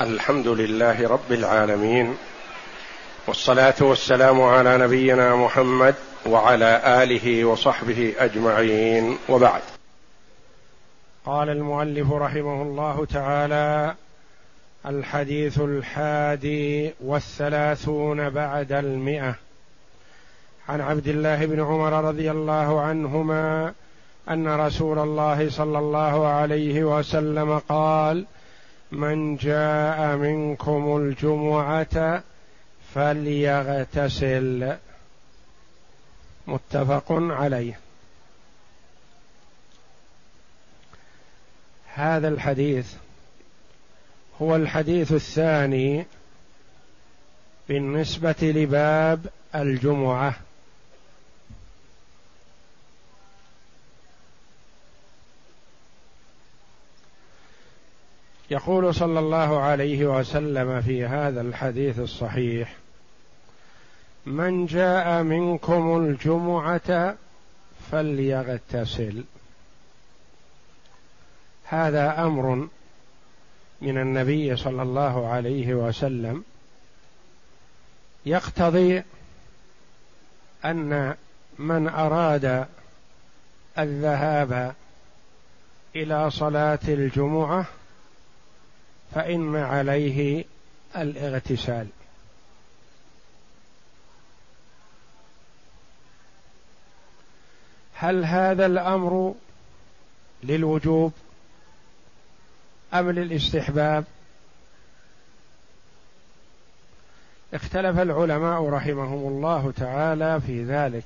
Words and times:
الحمد 0.00 0.48
لله 0.48 1.08
رب 1.08 1.32
العالمين 1.32 2.16
والصلاة 3.26 3.74
والسلام 3.80 4.42
على 4.42 4.78
نبينا 4.78 5.36
محمد 5.36 5.94
وعلى 6.26 7.02
آله 7.02 7.44
وصحبه 7.44 8.14
أجمعين 8.18 9.18
وبعد. 9.28 9.62
قال 11.26 11.48
المؤلف 11.48 12.12
رحمه 12.12 12.62
الله 12.62 13.04
تعالى 13.04 13.94
الحديث 14.86 15.58
الحادي 15.58 16.92
والثلاثون 17.00 18.30
بعد 18.30 18.72
المئة. 18.72 19.34
عن 20.68 20.80
عبد 20.80 21.08
الله 21.08 21.46
بن 21.46 21.60
عمر 21.60 22.04
رضي 22.04 22.30
الله 22.30 22.80
عنهما 22.80 23.72
أن 24.30 24.60
رسول 24.60 24.98
الله 24.98 25.50
صلى 25.50 25.78
الله 25.78 26.26
عليه 26.26 26.84
وسلم 26.84 27.58
قال 27.58 28.26
من 28.94 29.36
جاء 29.36 30.16
منكم 30.16 30.96
الجمعة 30.96 32.22
فليغتسل. 32.94 34.76
متفق 36.46 37.06
عليه. 37.10 37.78
هذا 41.94 42.28
الحديث 42.28 42.94
هو 44.42 44.56
الحديث 44.56 45.12
الثاني 45.12 46.06
بالنسبة 47.68 48.34
لباب 48.42 49.26
الجمعة. 49.54 50.34
يقول 58.50 58.94
صلى 58.94 59.18
الله 59.18 59.60
عليه 59.60 60.04
وسلم 60.18 60.80
في 60.80 61.06
هذا 61.06 61.40
الحديث 61.40 61.98
الصحيح 61.98 62.76
من 64.26 64.66
جاء 64.66 65.22
منكم 65.22 65.96
الجمعة 65.96 67.16
فليغتسل. 67.90 69.24
هذا 71.64 72.22
أمر 72.22 72.68
من 73.80 73.98
النبي 73.98 74.56
صلى 74.56 74.82
الله 74.82 75.28
عليه 75.28 75.74
وسلم 75.74 76.44
يقتضي 78.26 79.02
أن 80.64 81.14
من 81.58 81.88
أراد 81.88 82.66
الذهاب 83.78 84.74
إلى 85.96 86.30
صلاة 86.30 86.78
الجمعة 86.88 87.66
فإن 89.14 89.56
عليه 89.56 90.44
الاغتسال. 90.96 91.86
هل 97.94 98.24
هذا 98.24 98.66
الأمر 98.66 99.34
للوجوب 100.42 101.12
أم 102.94 103.10
للاستحباب؟ 103.10 104.04
اختلف 107.54 107.98
العلماء 107.98 108.68
رحمهم 108.68 109.28
الله 109.28 109.72
تعالى 109.76 110.40
في 110.40 110.64
ذلك. 110.64 111.04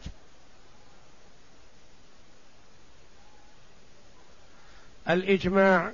الإجماع 5.11 5.93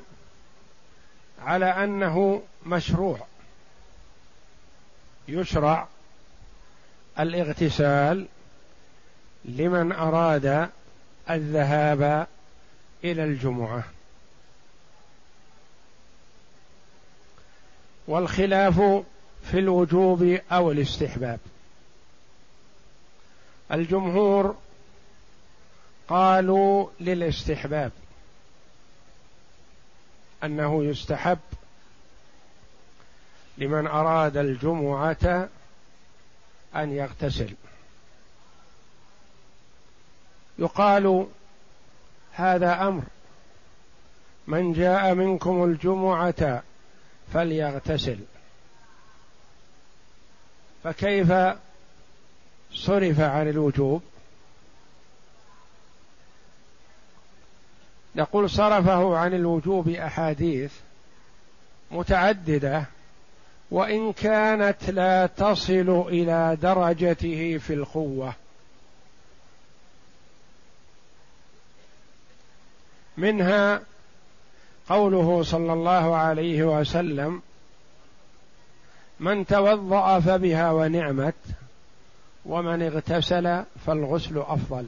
على 1.44 1.66
أنه 1.66 2.42
مشروع. 2.66 3.26
يشرع 5.28 5.88
الاغتسال 7.18 8.26
لمن 9.44 9.92
أراد 9.92 10.70
الذهاب 11.30 12.26
إلى 13.04 13.24
الجمعة. 13.24 13.84
والخلاف 18.06 18.80
في 19.50 19.58
الوجوب 19.58 20.38
أو 20.52 20.72
الاستحباب. 20.72 21.40
الجمهور 23.72 24.56
قالوا 26.08 26.88
للاستحباب. 27.00 27.92
أنه 30.44 30.84
يستحب 30.84 31.38
لمن 33.58 33.86
أراد 33.86 34.36
الجمعة 34.36 35.48
أن 36.76 36.92
يغتسل. 36.92 37.54
يقال 40.58 41.26
هذا 42.32 42.88
أمر. 42.88 43.02
من 44.46 44.72
جاء 44.72 45.14
منكم 45.14 45.64
الجمعة 45.64 46.62
فليغتسل. 47.32 48.18
فكيف 50.84 51.32
صرف 52.72 53.20
عن 53.20 53.48
الوجوب؟ 53.48 54.02
نقول 58.16 58.50
صرفه 58.50 59.16
عن 59.16 59.34
الوجوب 59.34 59.88
أحاديث 59.88 60.72
متعددة 61.90 62.84
وإن 63.70 64.12
كانت 64.12 64.90
لا 64.90 65.26
تصل 65.26 66.04
إلى 66.08 66.58
درجته 66.62 67.58
في 67.58 67.74
القوة. 67.74 68.34
منها 73.16 73.80
قوله 74.88 75.42
صلى 75.42 75.72
الله 75.72 76.16
عليه 76.16 76.62
وسلم 76.62 77.42
من 79.20 79.46
توضأ 79.46 80.20
فبها 80.20 80.72
ونعمت 80.72 81.34
ومن 82.46 82.82
اغتسل 82.82 83.64
فالغسل 83.86 84.38
أفضل. 84.38 84.86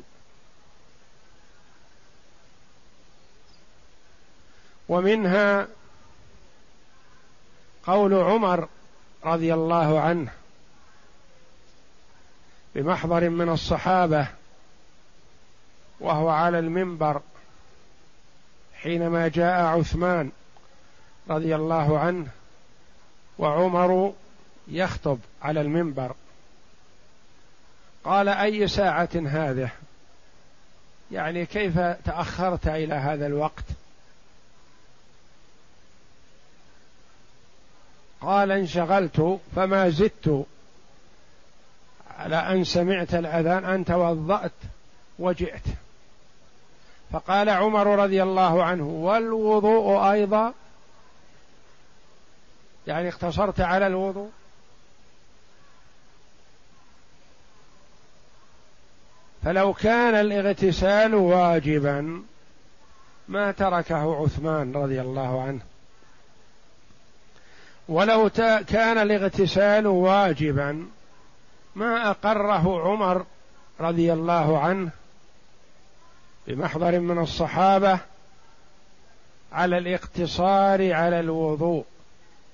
ومنها 4.89 5.69
قول 7.87 8.15
عمر 8.15 8.69
رضي 9.25 9.55
الله 9.55 10.01
عنه 10.01 10.33
بمحضر 12.75 13.29
من 13.29 13.49
الصحابة 13.49 14.29
وهو 16.01 16.29
على 16.29 16.59
المنبر 16.59 17.21
حينما 18.75 19.29
جاء 19.29 19.65
عثمان 19.65 20.31
رضي 21.31 21.57
الله 21.57 21.99
عنه 21.99 22.27
وعمر 23.39 24.13
يخطب 24.69 25.19
على 25.43 25.61
المنبر. 25.61 26.15
قال 28.05 28.29
أي 28.29 28.69
ساعة 28.69 29.09
هذه؟ 29.15 29.71
يعني 31.11 31.47
كيف 31.47 31.79
تأخرت 31.79 32.67
إلى 32.67 32.95
هذا 32.95 33.27
الوقت؟ 33.27 33.65
قال 38.21 38.53
انشغلت 38.53 39.39
فما 39.57 39.91
زدت. 39.91 40.47
على 42.19 42.37
أن 42.37 42.65
سمعت 42.65 43.15
الأذان 43.15 43.65
أن 43.65 43.85
توضأت 43.85 44.53
وجئت. 45.19 45.63
فقال 47.13 47.49
عمر 47.49 47.87
رضي 47.87 48.23
الله 48.23 48.65
عنه 48.65 48.89
والوضوء 48.89 50.13
أيضا؟ 50.13 50.53
يعني 52.87 53.09
اقتصرت 53.09 53.61
على 53.61 53.87
الوضوء؟ 53.87 54.31
فلو 59.45 59.73
كان 59.73 60.15
الاغتسال 60.15 61.15
واجبا 61.15 62.23
ما 63.29 63.53
تركه 63.53 64.23
عثمان 64.23 64.73
رضي 64.73 65.01
الله 65.01 65.43
عنه. 65.43 65.61
ولو 67.89 68.31
كان 68.69 68.99
الاغتسال 68.99 69.87
واجبا 69.87 70.87
ما 71.75 72.11
أقره 72.11 72.81
عمر 72.81 73.27
رضي 73.81 74.13
الله 74.13 74.59
عنه 74.59 74.91
بمحضر 76.47 77.01
من 77.01 77.19
الصحابة 77.19 77.99
على 79.53 79.79
الاقتصار 79.79 80.93
على 80.93 81.21
الوضوء. 81.21 81.85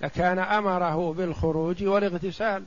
لكان 0.01 0.39
أمره 0.39 1.13
بالخروج 1.13 1.85
والاغتسال. 1.85 2.65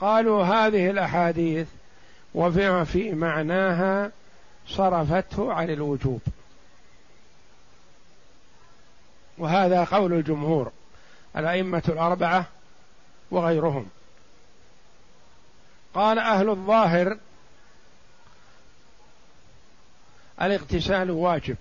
قالوا 0.00 0.44
هذه 0.44 0.90
الأحاديث 0.90 1.66
وفي 2.34 2.84
في 2.84 3.12
معناها 3.12 4.10
صرفته 4.68 5.52
عن 5.52 5.70
الوجوب. 5.70 6.20
وهذا 9.38 9.84
قول 9.84 10.12
الجمهور 10.12 10.72
الأئمة 11.36 11.82
الأربعة 11.88 12.46
وغيرهم. 13.30 13.86
قال 15.94 16.18
أهل 16.18 16.50
الظاهر 16.50 17.18
الاغتسال 20.42 21.10
واجب 21.10 21.56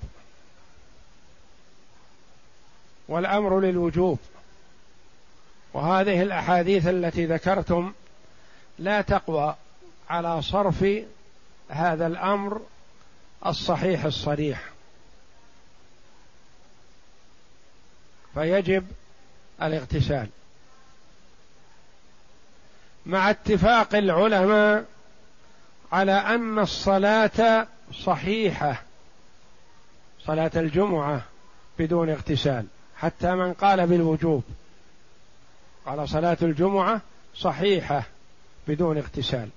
والأمر 3.08 3.60
للوجوب. 3.60 4.20
وهذه 5.74 6.22
الأحاديث 6.22 6.88
التي 6.88 7.26
ذكرتم 7.26 7.94
لا 8.80 9.02
تقوى 9.02 9.56
على 10.10 10.42
صرف 10.42 10.86
هذا 11.70 12.08
الأمر 12.08 12.62
الصحيح 13.46 14.06
الصريح. 14.06 14.77
فيجب 18.38 18.88
الاغتسال. 19.62 20.28
مع 23.06 23.30
اتفاق 23.30 23.96
العلماء 23.96 24.86
على 25.92 26.12
أن 26.12 26.60
الصلاة 26.60 27.68
صحيحة 27.94 28.82
صلاة 30.26 30.52
الجمعة 30.56 31.22
بدون 31.80 32.10
اغتسال 32.10 32.66
حتى 32.98 33.32
من 33.32 33.54
قال 33.54 33.88
بالوجوب. 33.88 34.44
قال 35.86 36.10
صلاة 36.10 36.38
الجمعة 36.42 37.02
صحيحة 37.36 38.04
بدون 38.68 38.98
اغتسال. 38.98 39.50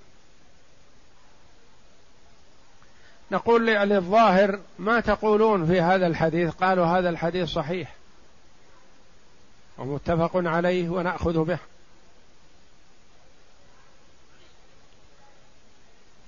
نقول 3.33 3.67
للظاهر 3.67 4.61
ما 4.79 5.01
تقولون 5.01 5.67
في 5.67 5.81
هذا 5.81 6.07
الحديث؟ 6.07 6.51
قالوا 6.51 6.87
هذا 6.87 7.09
الحديث 7.09 7.49
صحيح. 7.49 8.00
ومتفق 9.81 10.31
عليه 10.35 10.89
ونأخذ 10.89 11.45
به. 11.45 11.59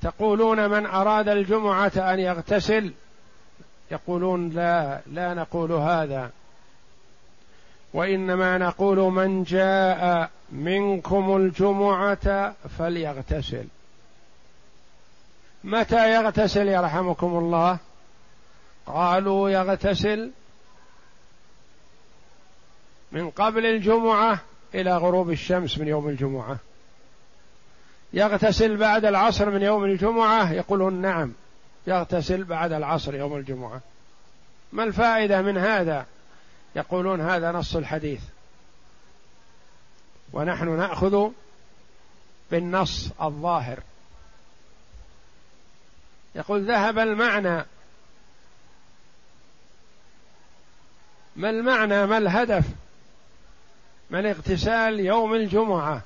تقولون 0.02 0.70
من 0.70 0.86
أراد 0.86 1.28
الجمعة 1.28 1.92
أن 1.96 2.18
يغتسل؟ 2.18 2.92
يقولون 3.90 4.48
لا 4.48 5.00
لا 5.06 5.34
نقول 5.34 5.72
هذا. 5.72 6.30
وإنما 7.94 8.58
نقول 8.58 8.98
من 8.98 9.44
جاء 9.44 10.30
منكم 10.52 11.36
الجمعة 11.36 12.54
فليغتسل. 12.78 13.66
متى 15.64 16.14
يغتسل 16.14 16.68
يرحمكم 16.68 17.26
الله؟ 17.26 17.78
قالوا 18.86 19.50
يغتسل 19.50 20.30
من 23.12 23.30
قبل 23.30 23.66
الجمعة 23.66 24.40
إلى 24.74 24.96
غروب 24.96 25.30
الشمس 25.30 25.78
من 25.78 25.88
يوم 25.88 26.08
الجمعة. 26.08 26.56
يغتسل 28.12 28.76
بعد 28.76 29.04
العصر 29.04 29.50
من 29.50 29.62
يوم 29.62 29.84
الجمعة؟ 29.84 30.52
يقولون 30.52 30.94
نعم 30.94 31.32
يغتسل 31.86 32.44
بعد 32.44 32.72
العصر 32.72 33.14
يوم 33.14 33.36
الجمعة. 33.36 33.80
ما 34.72 34.84
الفائدة 34.84 35.42
من 35.42 35.58
هذا؟ 35.58 36.06
يقولون 36.76 37.20
هذا 37.20 37.52
نص 37.52 37.76
الحديث. 37.76 38.20
ونحن 40.32 40.68
نأخذ 40.76 41.30
بالنص 42.50 43.10
الظاهر. 43.22 43.78
يقول 46.34 46.64
ذهب 46.64 46.98
المعنى. 46.98 47.64
ما 51.36 51.50
المعنى؟ 51.50 52.06
ما 52.06 52.18
الهدف؟ 52.18 52.64
من 54.12 54.26
اغتسال 54.26 55.00
يوم 55.00 55.34
الجمعة 55.34 56.02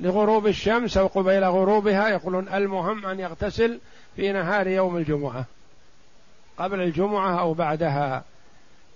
لغروب 0.00 0.46
الشمس 0.46 0.96
أو 0.96 1.06
قبيل 1.06 1.44
غروبها 1.44 2.08
يقولون 2.08 2.48
المهم 2.48 3.06
أن 3.06 3.20
يغتسل 3.20 3.80
في 4.16 4.32
نهار 4.32 4.66
يوم 4.66 4.96
الجمعة 4.96 5.44
قبل 6.58 6.80
الجمعة 6.80 7.40
أو 7.40 7.54
بعدها 7.54 8.24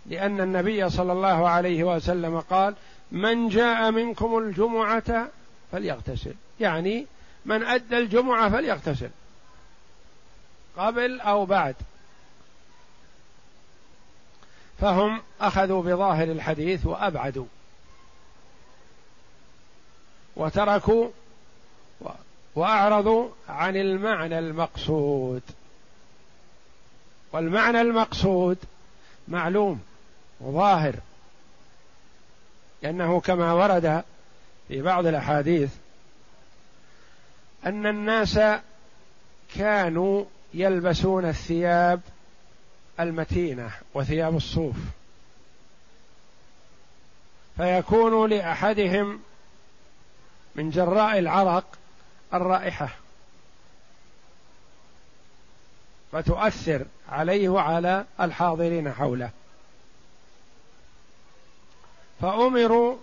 لأن 0.07 0.41
النبي 0.41 0.91
صلى 0.91 1.13
الله 1.13 1.49
عليه 1.49 1.85
وسلم 1.85 2.41
قال 2.41 2.75
من 3.13 3.49
جاء 3.49 3.91
منكم 3.91 4.39
الجمعة 4.39 5.29
فليغتسل. 5.73 6.35
يعني 6.61 7.07
من 7.47 7.63
أدى 7.63 7.99
الجمعة 7.99 8.51
فليغتسل 8.51 9.11
قبل 10.77 11.21
أو 11.21 11.47
بعد. 11.47 11.75
فهم 14.81 15.21
أخذوا 15.41 15.83
بظاهر 15.83 16.25
الحديث 16.25 16.87
وأبعدوا. 16.87 17.47
وتركوا 20.39 21.09
وأعرضوا 22.55 23.29
عن 23.49 23.77
المعنى 23.77 24.39
المقصود. 24.39 25.43
والمعنى 27.33 27.81
المقصود 27.81 28.59
معلوم 29.29 29.81
وظاهر 30.41 30.95
لأنه 32.83 33.21
كما 33.21 33.53
ورد 33.53 34.05
في 34.69 34.83
بعض 34.83 35.07
الأحاديث 35.07 35.71
أن 37.67 37.87
الناس 37.87 38.41
كانوا 39.57 40.25
يلبسون 40.55 41.25
الثياب 41.25 42.01
المتينة 43.01 43.71
وثياب 43.95 44.37
الصوف 44.37 44.77
فيكون 47.57 48.31
لأحدهم 48.31 49.21
من 50.59 50.71
جراء 50.71 51.19
العرق 51.19 51.65
الرائحة. 52.35 52.89
فتؤثر 56.13 56.87
عليه 57.09 57.49
وعلى 57.49 58.05
الحاضرين 58.21 58.93
حوله. 58.93 59.31
فأمروا 62.21 62.97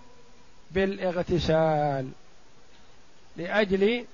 بالاغتسال 0.72 2.12
لأجل 3.36 4.06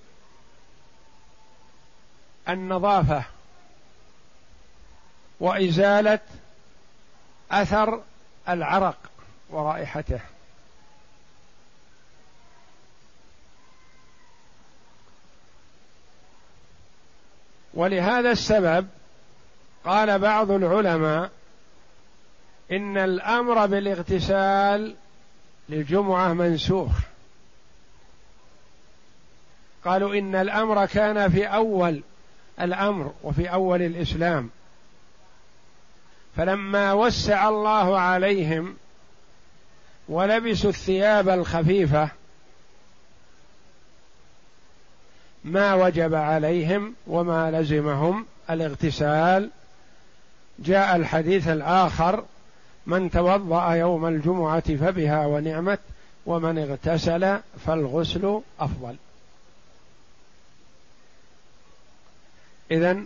النظافة 2.50 3.24
وإزالة 5.40 6.20
أثر 7.52 8.04
العرق 8.50 8.98
ورائحته. 9.50 10.20
ولهذا 17.74 18.32
السبب 18.32 18.88
قال 19.86 20.20
بعض 20.20 20.52
العلماء 20.52 21.32
إن 22.72 22.98
الأمر 22.98 23.66
بالاغتسال 23.66 24.96
للجمعه 25.70 26.34
منسوخ. 26.34 26.92
قالوا 29.86 30.16
إن 30.16 30.36
الأمر 30.36 30.86
كان 30.86 31.30
في 31.30 31.46
أول 31.46 32.02
الأمر 32.62 33.14
وفي 33.24 33.54
أول 33.54 33.82
الإسلام. 33.82 34.50
فلما 36.38 36.94
وسع 36.94 37.50
الله 37.50 38.00
عليهم 38.00 38.76
ولبسوا 40.10 40.70
الثياب 40.70 41.30
الخفيفة 41.30 42.10
ما 45.44 45.74
وجب 45.74 46.16
عليهم 46.16 46.96
وما 47.08 47.52
لزمهم 47.52 48.26
الاغتسال. 48.50 49.50
جاء 50.60 50.96
الحديث 50.96 51.48
الآخر 51.48 52.26
من 52.86 53.12
توضأ 53.12 53.74
يوم 53.74 54.06
الجمعة 54.06 54.76
فبها 54.76 55.26
ونعمت 55.26 55.80
ومن 56.26 56.58
اغتسل 56.58 57.40
فالغسل 57.66 58.42
أفضل. 58.60 58.96
اذا 62.72 62.98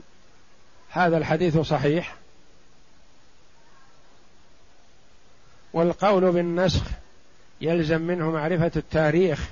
هذا 0.89 1.17
الحديث 1.17 1.57
صحيح. 1.57 2.15
والقول 5.73 6.31
بالنسخ 6.31 6.83
يلزم 7.61 8.01
منه 8.01 8.31
معرفة 8.31 8.71
التاريخ. 8.75 9.49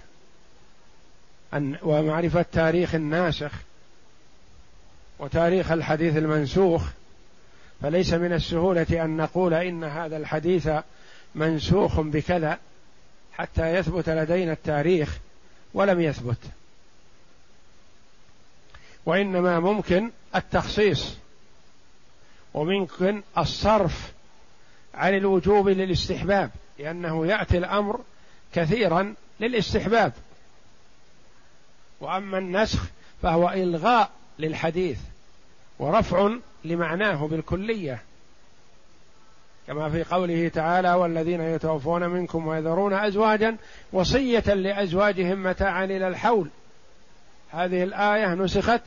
ومعرفة 1.84 2.46
تاريخ 2.52 2.96
الناسخ 2.96 3.52
وتاريخ 5.20 5.72
الحديث 5.72 6.18
المنسوخ 6.18 6.84
فليس 7.82 8.14
من 8.14 8.34
السهولة 8.34 8.88
أن 8.92 9.18
نقول 9.18 9.54
إن 9.54 9.84
هذا 9.84 10.18
الحديث 10.18 10.70
منسوخ 11.36 12.00
بكذا 12.00 12.60
حتى 13.34 13.76
يثبت 13.76 14.10
لدينا 14.10 14.52
التاريخ 14.52 15.18
ولم 15.74 16.02
يثبت. 16.02 16.38
وإنما 19.06 19.60
ممكن 19.60 20.12
التخصيص 20.36 21.18
وممكن 22.54 23.22
الصرف 23.38 24.12
عن 24.94 25.18
الوجوب 25.18 25.70
للاستحباب 25.70 26.52
لأنه 26.80 27.28
يأتي 27.28 27.58
الأمر 27.58 28.02
كثيرا 28.54 29.14
للاستحباب. 29.40 30.14
وأما 32.04 32.38
النسخ 32.38 32.84
فهو 33.22 33.50
إلغاء 33.50 34.10
للحديث 34.40 35.00
ورفع 35.80 36.30
لمعناه 36.66 37.28
بالكلية. 37.28 38.02
كما 39.68 39.90
في 39.90 40.04
قوله 40.04 40.48
تعالى 40.48 40.94
والذين 40.94 41.42
يتوفون 41.42 42.10
منكم 42.10 42.48
ويذرون 42.48 42.94
أزواجا 42.94 43.58
وصية 43.94 44.54
لأزواجهم 44.54 45.44
متاعا 45.44 45.86
إلى 45.86 46.08
الحول 46.08 46.50
هذه 47.52 47.84
الآية 47.84 48.34
نسخت 48.34 48.82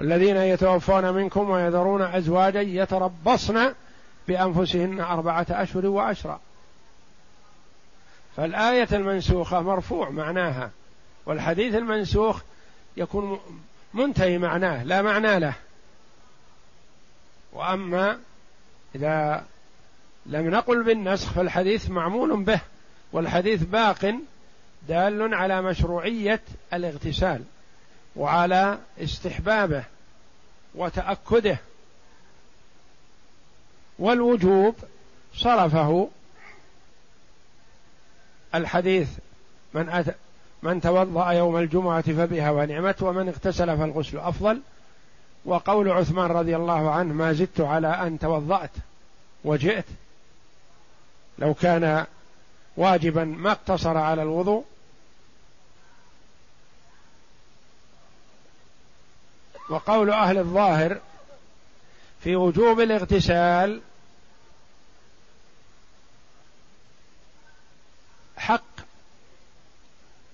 الذين 0.00 0.36
يتوفون 0.36 1.14
منكم 1.14 1.50
ويذرون 1.50 2.02
أزواجا 2.02 2.60
يتربصن 2.60 3.74
بأنفسهن 4.28 5.00
أربعة 5.00 5.46
أشهر 5.50 5.86
وعشرا 5.86 6.40
فالآية 8.36 8.88
المنسوخة 8.92 9.60
مرفوع 9.60 10.10
معناها. 10.10 10.70
والحديث 11.26 11.74
المنسوخ 11.74 12.40
يكون 12.96 13.40
منتهي 13.94 14.38
معناه 14.38 14.84
لا 14.84 15.02
معنى 15.02 15.38
له. 15.38 15.54
وأما 17.52 18.18
إذا 18.94 19.46
لم 20.26 20.50
نقل 20.50 20.82
بالنسخ 20.82 21.32
فالحديث 21.32 21.90
معمول 21.90 22.44
به 22.44 22.60
والحديث 23.12 23.62
باق 23.62 24.14
دال 24.88 25.34
على 25.34 25.62
مشروعية 25.62 26.40
الاغتسال 26.72 27.44
وعلى 28.16 28.78
استحبابه 28.98 29.84
وتأكده. 30.74 31.58
والوجوب 33.98 34.76
صرفه 35.34 36.08
الحديث 38.54 39.08
من 39.74 39.88
أت 39.88 40.16
من 40.62 40.80
توضأ 40.80 41.30
يوم 41.30 41.56
الجمعة 41.56 42.02
فبها 42.02 42.50
ونعمت 42.50 43.02
ومن 43.02 43.28
اغتسل 43.28 43.78
فالغسل 43.78 44.18
أفضل. 44.18 44.60
وقول 45.44 45.90
عثمان 45.90 46.30
رضي 46.30 46.56
الله 46.56 46.90
عنه 46.90 47.14
ما 47.14 47.32
زدت 47.32 47.60
على 47.60 47.88
أن 47.88 48.18
توضأت 48.18 48.70
وجئت. 49.44 49.84
لو 51.38 51.54
كان 51.54 52.06
واجبا 52.76 53.24
ما 53.24 53.50
اقتصر 53.52 53.96
على 53.96 54.22
الوضوء. 54.22 54.64
وقول 59.68 60.10
أهل 60.10 60.38
الظاهر 60.38 60.98
في 62.20 62.36
وجوب 62.36 62.80
الاغتسال 62.80 63.80
حق 68.36 68.62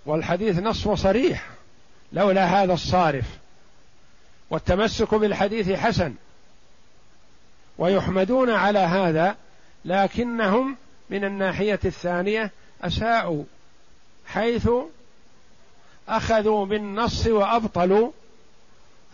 والحديث 0.08 0.58
نص 0.58 0.86
وصريح 0.86 1.46
لولا 2.12 2.44
هذا 2.44 2.72
الصارف. 2.72 3.24
والتمسك 4.50 5.14
بالحديث 5.14 5.70
حسن. 5.70 6.14
ويحمدون 7.78 8.50
على 8.50 8.78
هذا 8.78 9.36
لكنهم 9.84 10.76
من 11.10 11.24
الناحية 11.24 11.80
الثانية 11.84 12.50
أساءوا 12.82 13.44
حيث 14.26 14.68
أخذوا 16.08 16.66
بالنص 16.66 17.26
وأبطلوا 17.26 18.12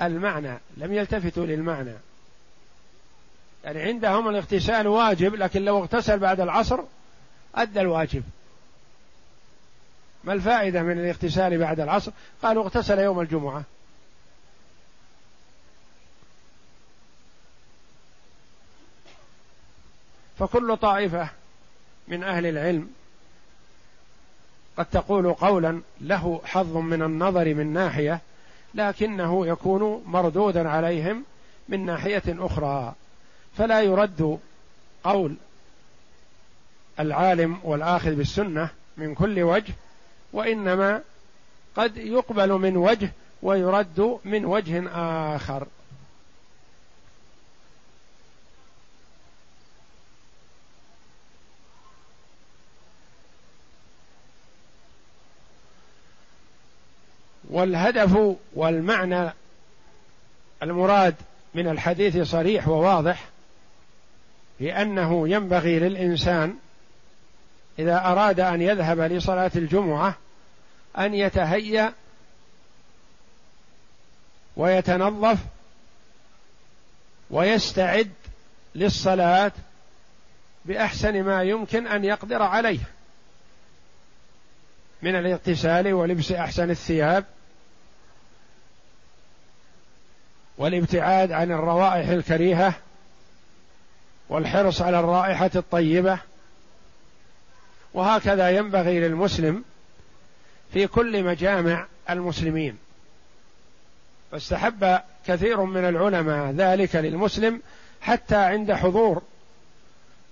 المعنى. 0.03 0.59
لم 0.77 0.93
يلتفتوا 0.93 1.47
للمعنى. 1.47 1.95
يعني 3.65 3.83
عندهم 3.83 4.29
الاغتسال 4.29 4.87
واجب 4.87 5.35
لكن 5.35 5.65
لو 5.65 5.79
اغتسل 5.79 6.19
بعد 6.19 6.41
العصر 6.41 6.81
أدى 7.55 7.81
الواجب. 7.81 8.23
ما 10.25 10.33
الفائدة 10.33 10.83
من 10.83 10.99
الاغتسال 10.99 11.59
بعد 11.59 11.81
العصر؟ 11.81 12.13
قالوا 12.43 12.65
اغتسل 12.65 12.99
يوم 12.99 13.21
الجمعة. 13.21 13.63
فكل 20.39 20.77
طائفة 20.77 21.29
من 22.09 22.25
أهل 22.25 22.47
العلم 22.47 22.91
قد 24.77 24.87
تقول 24.87 25.33
قولا 25.33 25.81
له 26.01 26.41
حظ 26.45 26.77
من 26.77 27.03
النظر 27.03 27.55
من 27.55 27.73
ناحية 27.73 28.21
لكنه 28.75 29.47
يكون 29.47 30.03
مردودا 30.07 30.69
عليهم 30.69 31.25
من 31.69 31.87
ناحية 31.87 32.23
أخرى. 32.29 32.95
فلا 33.59 33.81
يرد 33.81 34.39
قول 35.05 35.37
العالم 37.01 37.59
والآخذ 37.63 38.15
بالسنة 38.15 38.71
من 38.97 39.15
كل 39.15 39.43
وجه 39.43 39.73
وإنما 40.35 41.03
قد 41.77 41.97
يقبل 41.97 42.53
من 42.53 42.77
وجه 42.77 43.13
ويرد 43.43 44.19
من 44.25 44.45
وجه 44.45 44.89
آخر. 45.37 45.67
والهدف 57.51 58.37
والمعنى 58.55 59.33
المراد 60.63 61.15
من 61.55 61.69
الحديث 61.69 62.19
صريح 62.31 62.69
وواضح 62.69 63.29
لأنه 64.61 65.29
ينبغي 65.29 65.79
للإنسان 65.79 66.57
إذا 67.79 67.99
أراد 67.99 68.41
أن 68.41 68.63
يذهب 68.63 69.01
لصلاة 69.01 69.51
الجمعة 69.57 70.17
أن 70.99 71.15
يتهيأ 71.15 71.93
ويتنظف 74.57 75.39
ويستعد 77.31 78.13
للصلاة 78.75 79.53
بأحسن 80.65 81.23
ما 81.23 81.43
يمكن 81.43 81.87
أن 81.87 82.05
يقدر 82.05 82.43
عليه 82.43 82.81
من 85.03 85.17
الاغتسال 85.17 85.93
ولبس 85.93 86.33
أحسن 86.33 86.71
الثياب 86.71 87.25
والابتعاد 90.59 91.33
عن 91.33 91.53
الروائح 91.53 92.09
الكريهة 92.09 92.75
والحرص 94.29 94.83
على 94.83 95.01
الرائحة 95.01 95.51
الطيبة 95.57 96.19
وهكذا 97.95 98.51
ينبغي 98.51 99.01
للمسلم 99.01 99.65
في 100.75 100.87
كل 100.87 101.25
مجامع 101.25 101.87
المسلمين. 102.11 102.77
فاستحب 104.33 105.01
كثير 105.27 105.65
من 105.65 105.85
العلماء 105.85 106.51
ذلك 106.51 106.97
للمسلم 106.97 107.61
حتى 108.01 108.37
عند 108.37 108.73
حضور 108.73 109.23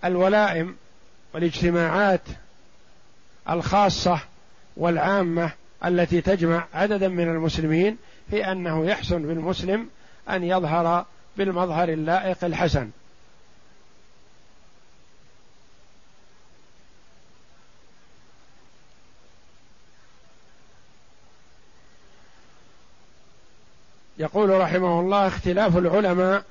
الولائم 0.05 0.77
والاجتماعات 1.35 2.21
الخاصة 3.51 4.21
والعامة 4.77 5.51
التي 5.85 6.21
تجمع 6.21 6.65
عددا 6.75 7.09
من 7.09 7.29
المسلمين 7.29 7.97
في 8.31 8.53
أنه 8.53 8.87
يحسن 8.87 9.23
بالمسلم 9.23 9.89
أن 10.31 10.45
يظهر 10.45 11.07
بالمظهر 11.37 11.89
اللائق 11.89 12.45
الحسن. 12.45 12.91
يقول 24.23 24.50
رحمه 24.61 25.00
الله 25.00 25.26
اختلاف 25.26 25.76
العلماء. 25.76 26.45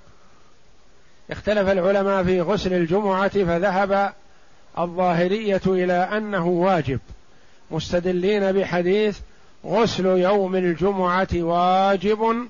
اختلف 1.32 1.70
العلماء 1.70 2.24
في 2.24 2.42
غسل 2.42 2.74
الجمعة 2.74 3.28
فذهب 3.28 4.14
الظاهرية 4.80 5.62
إلى 5.68 5.94
أنه 5.94 6.48
واجب. 6.48 7.00
مستدلين 7.72 8.52
بحديث 8.52 9.20
غسل 9.66 10.06
يوم 10.06 10.56
الجمعة 10.56 11.28
واجب 11.34 12.48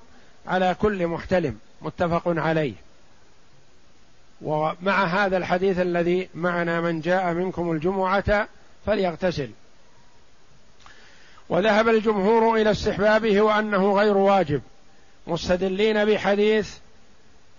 على 0.48 0.76
كل 0.80 1.08
محتلم. 1.08 1.60
متفق 1.82 2.24
عليه. 2.26 2.74
ومع 4.42 5.06
هذا 5.06 5.38
الحديث 5.38 5.80
الذي 5.80 6.30
معنا 6.36 6.82
من 6.82 7.02
جاء 7.02 7.34
منكم 7.34 7.72
الجمعة 7.72 8.48
فليغتسل. 8.86 9.50
وذهب 11.50 11.90
الجمهور 11.90 12.62
إلى 12.62 12.72
استحبابه 12.72 13.42
وأنه 13.42 13.94
غير 13.94 14.18
واجب. 14.18 14.62
مستدلين 15.28 16.06
بحديث 16.06 16.78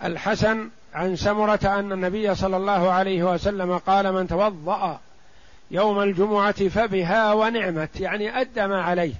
الحسن 0.04 0.68
عن 0.94 1.16
سمرة 1.16 1.60
أن 1.64 1.92
النبي 1.92 2.34
صلى 2.34 2.56
الله 2.56 2.90
عليه 2.90 3.22
وسلم 3.22 3.78
قال 3.78 4.12
من 4.12 4.28
توضأ 4.28 5.00
يوم 5.70 6.02
الجمعة 6.02 6.68
فبها 6.68 7.32
ونعمت 7.32 8.00
يعني 8.00 8.40
أدى 8.40 8.66
ما 8.66 8.82
عليه. 8.82 9.14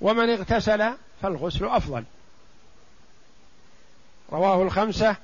ومن 0.00 0.30
اغتسل 0.30 0.90
فالغسل 1.22 1.64
أفضل. 1.64 2.04
رواه 4.32 4.62
الخمسة 4.62 5.16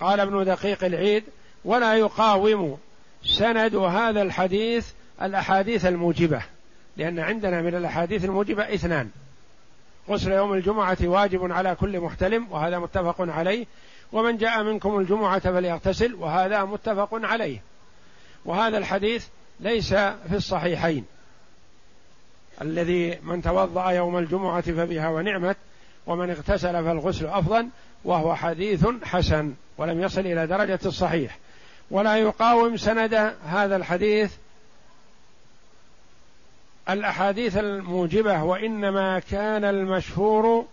قال 0.00 0.20
ابن 0.20 0.44
دقيق 0.44 0.84
العيد 0.84 1.24
ولا 1.64 1.94
يقاوم 1.94 2.78
سند 3.24 3.74
هذا 3.74 4.22
الحديث 4.22 4.86
الأحاديث 5.22 5.86
الموجبة 5.86 6.42
لأن 6.96 7.18
عندنا 7.18 7.62
من 7.62 7.74
الأحاديث 7.74 8.24
الموجبة 8.24 8.74
اثنان. 8.74 9.10
غسل 10.10 10.32
يوم 10.32 10.52
الجمعة 10.52 10.98
واجب 11.02 11.52
على 11.52 11.74
كل 11.74 12.00
محتلم 12.00 12.46
وهذا 12.50 12.78
متفق 12.78 13.16
عليه. 13.20 13.66
ومن 14.12 14.36
جاء 14.36 14.62
منكم 14.62 14.98
الجمعة 14.98 15.38
فليغتسل 15.38 16.14
وهذا 16.14 16.64
متفق 16.64 17.08
عليه. 17.12 17.62
وهذا 18.44 18.78
الحديث 18.78 19.26
ليس 19.60 19.94
في 19.94 20.32
الصحيحين. 20.32 21.04
الذي 22.62 23.18
من 23.22 23.42
توضأ 23.42 23.90
يوم 23.90 24.18
الجمعة 24.18 24.60
فبها 24.60 25.08
ونعمت 25.08 25.56
ومن 26.06 26.30
اغتسل 26.30 26.84
فالغسل 26.84 27.26
أفضل 27.26 27.68
وهو 28.04 28.34
حديث 28.34 28.86
حسن 29.04 29.54
ولم 29.78 30.00
يصل 30.00 30.20
إلى 30.20 30.46
درجة 30.46 30.80
الصحيح. 30.86 31.38
ولا 31.90 32.16
يقاوم 32.16 32.76
سند 32.76 33.34
هذا 33.46 33.76
الحديث 33.76 34.32
الأحاديث 36.90 37.56
الموجبة 37.56 38.42
وإنما 38.42 39.18
كان 39.18 39.64
المشهور 39.64 40.66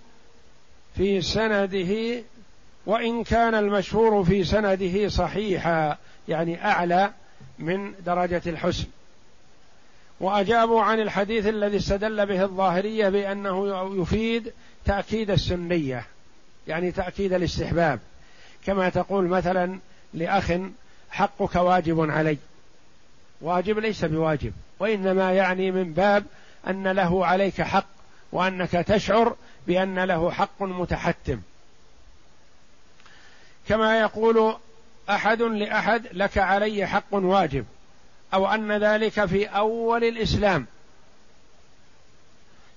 في 0.95 1.21
سنده 1.21 2.23
وإن 2.85 3.23
كان 3.23 3.55
المشهور 3.55 4.23
في 4.23 4.43
سنده 4.43 5.09
صحيحا 5.09 5.97
يعني 6.27 6.65
أعلى 6.65 7.11
من 7.59 7.93
درجة 8.05 8.41
الحسن. 8.45 8.85
وأجابوا 10.19 10.81
عن 10.81 10.99
الحديث 10.99 11.47
الذي 11.47 11.77
استدل 11.77 12.25
به 12.25 12.43
الظاهرية 12.43 13.09
بأنه 13.09 13.87
يفيد 14.01 14.53
تأكيد 14.85 15.31
السنية 15.31 16.05
يعني 16.67 16.91
تأكيد 16.91 17.33
الاستحباب. 17.33 17.99
كما 18.65 18.89
تقول 18.89 19.27
مثلا 19.27 19.79
لأخ 20.13 20.51
حقك 21.09 21.55
واجب 21.55 22.09
علي. 22.09 22.37
واجب 23.41 23.79
ليس 23.79 24.05
بواجب. 24.05 24.53
وإنما 24.83 25.33
يعني 25.33 25.71
من 25.71 25.93
باب 25.93 26.25
أن 26.67 26.87
له 26.87 27.25
عليك 27.25 27.61
حق 27.61 27.85
وأنك 28.31 28.71
تشعر 28.71 29.35
بأن 29.67 29.99
له 29.99 30.31
حق 30.31 30.61
متحتم. 30.61 31.41
كما 33.67 33.99
يقول 33.99 34.55
أحد 35.09 35.41
لأحد 35.41 36.07
لك 36.11 36.37
علي 36.37 36.87
حق 36.87 37.13
واجب 37.13 37.65
أو 38.33 38.47
أن 38.47 38.71
ذلك 38.71 39.25
في 39.25 39.45
أول 39.45 40.03
الإسلام. 40.03 40.65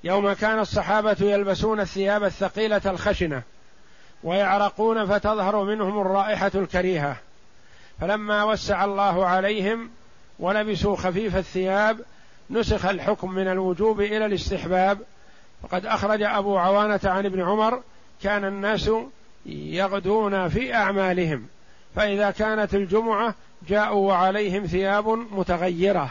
يوم 0.04 0.32
كان 0.32 0.58
الصحابة 0.58 1.16
يلبسون 1.20 1.80
الثياب 1.80 2.24
الثقيلة 2.24 2.82
الخشنة 2.86 3.42
ويعرقون 4.22 5.06
فتظهر 5.06 5.64
منهم 5.64 6.00
الرائحة 6.00 6.50
الكريهة 6.54 7.16
فلما 8.00 8.44
وسع 8.44 8.84
الله 8.84 9.26
عليهم 9.26 9.90
ولبسوا 10.38 10.96
خفيف 10.96 11.36
الثياب 11.36 12.00
نسخ 12.50 12.86
الحكم 12.86 13.30
من 13.30 13.48
الوجوب 13.48 14.00
إلى 14.00 14.26
الاستحباب. 14.26 14.98
وقد 15.62 15.86
أخرج 15.86 16.22
أبو 16.22 16.56
عوانة 16.58 17.00
عن 17.04 17.26
ابن 17.26 17.42
عمر 17.42 17.82
كان 18.22 18.44
الناس 18.44 18.90
يغدون 19.46 20.48
في 20.48 20.74
أعمالهم 20.74 21.46
فإذا 21.96 22.30
كانت 22.30 22.74
الجمعة 22.74 23.34
جاءوا 23.68 24.08
وعليهم 24.08 24.66
ثياب 24.66 25.08
متغيرة. 25.08 26.10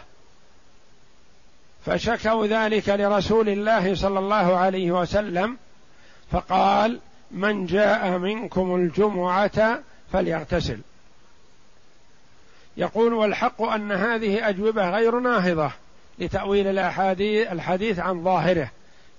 فشكوا 1.86 2.48
ذلك 2.48 2.89
لرسول 2.89 3.50
الله 3.50 3.96
صلى 3.96 4.20
الله 4.20 4.55
عليه 4.58 4.91
وسلم 4.91 5.58
فقال 6.32 7.00
من 7.32 7.65
جاء 7.65 8.17
منكم 8.17 8.75
الجمعة 8.75 9.79
فليغتسل. 10.13 10.79
يقول 12.77 13.13
والحق 13.13 13.62
أن 13.62 13.91
هذه 13.91 14.50
أجوبة 14.50 14.89
غير 14.89 15.20
ناهضة 15.20 15.72
لتأويل 16.20 16.67
الأحاديث 16.67 17.51
الحديث 17.51 18.00
عن 18.00 18.23
ظاهره 18.23 18.71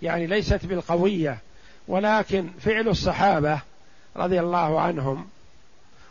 يعني 0.02 0.26
ليست 0.26 0.66
بالقوية 0.66 1.38
ولكن 1.88 2.48
فعل 2.60 2.88
الصحابة 2.88 3.60
رضي 4.16 4.40
الله 4.40 4.80
عنهم 4.80 5.26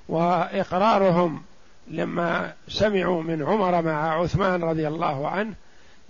وإقرارهم 0.10 1.44
لما 1.88 2.54
سمعوا 2.68 3.24
من 3.24 3.44
عمر 3.44 3.82
مع 3.82 4.22
عثمان 4.22 4.64
رضي 4.64 4.88
الله 4.88 5.30
عنه 5.30 5.54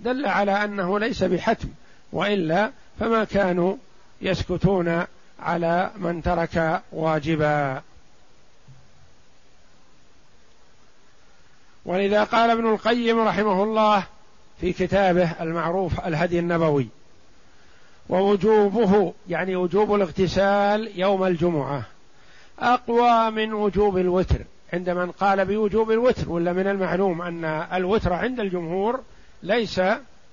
دل 0.00 0.26
على 0.26 0.64
أنه 0.64 0.98
ليس 0.98 1.24
بحتم 1.24 1.68
وإلا 2.12 2.70
فما 3.00 3.24
كانوا 3.24 3.76
يسكتون 4.22 5.04
على 5.40 5.90
من 5.96 6.22
ترك 6.22 6.82
واجبا. 6.92 7.82
ولذا 11.86 12.24
قال 12.24 12.50
ابن 12.50 12.66
القيم 12.66 13.20
رحمه 13.20 13.62
الله 13.62 14.04
في 14.60 14.72
كتابه 14.72 15.30
المعروف 15.40 16.06
الهدي 16.06 16.38
النبوي 16.38 16.88
ووجوبه 18.08 19.12
يعني 19.28 19.56
وجوب 19.56 19.94
الاغتسال 19.94 20.90
يوم 21.00 21.24
الجمعة 21.24 21.82
أقوى 22.58 23.30
من 23.30 23.52
وجوب 23.52 23.98
الوتر 23.98 24.38
عند 24.72 24.90
من 24.90 25.10
قال 25.10 25.44
بوجوب 25.44 25.90
الوتر 25.90 26.30
ولا 26.30 26.52
من 26.52 26.66
المعلوم 26.66 27.22
أن 27.22 27.44
الوتر 27.72 28.12
عند 28.12 28.40
الجمهور 28.40 29.00
ليس 29.42 29.80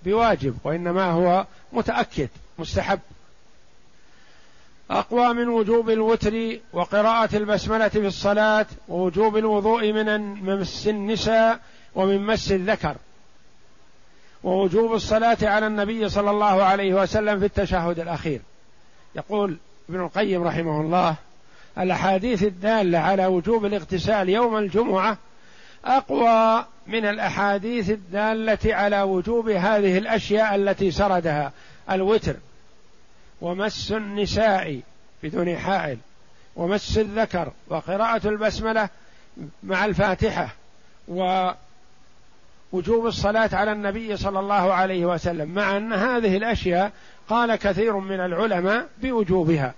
بواجب 0.05 0.55
وإنما 0.63 1.11
هو 1.11 1.45
متأكد 1.73 2.29
مستحب. 2.59 2.99
أقوى 4.93 5.34
من 5.34 5.47
وجوب 5.47 5.89
الوتر 5.89 6.58
وقراءة 6.73 7.36
البسملة 7.36 7.88
في 7.88 8.08
الصلاة 8.08 8.65
ووجوب 8.88 9.38
الوضوء 9.38 9.93
من 9.93 10.34
مس 10.43 10.88
النساء 10.88 11.60
ومن 11.95 12.25
مس 12.25 12.51
الذكر. 12.51 12.95
ووجوب 14.43 14.93
الصلاة 14.93 15.38
على 15.41 15.67
النبي 15.67 16.10
صلى 16.10 16.32
الله 16.32 16.63
عليه 16.63 16.93
وسلم 16.93 17.39
في 17.39 17.45
التشهد 17.45 17.99
الأخير. 17.99 18.41
يقول 19.15 19.58
ابن 19.89 20.01
القيم 20.01 20.43
رحمه 20.43 20.82
الله 20.82 21.15
الأحاديث 21.77 22.43
الدالة 22.43 22.99
على 22.99 23.25
وجوب 23.25 23.65
الاغتسال 23.65 24.29
يوم 24.29 24.58
الجمعة 24.58 25.17
أقوى 25.86 26.65
من 26.88 27.06
الأحاديث 27.06 27.89
الدالة 27.89 28.75
على 28.75 29.01
وجوب 29.01 29.49
هذه 29.49 29.97
الأشياء 29.97 30.56
التي 30.56 30.91
سردها 30.91 31.51
الوتر. 31.91 32.36
ومس 33.43 33.91
النساء 33.91 34.79
بدون 35.23 35.58
حائل 35.58 35.97
ومس 36.56 36.97
الذكر 36.97 37.51
وقراءة 37.67 38.27
البسملة 38.27 38.89
مع 39.63 39.86
الفاتحة 39.86 40.56
ووجوب 41.08 41.58
الصلاة 43.08 43.49
على 43.53 43.71
النبي 43.71 44.17
صلى 44.17 44.39
الله 44.39 44.73
عليه 44.73 45.06
وسلم 45.06 45.49
مع 45.49 45.77
أن 45.77 45.93
هذه 45.93 46.38
الأشياء 46.38 46.91
قال 47.29 47.56
كثير 47.56 47.97
من 47.97 48.19
العلماء 48.19 48.88
بوجوبها. 49.01 49.73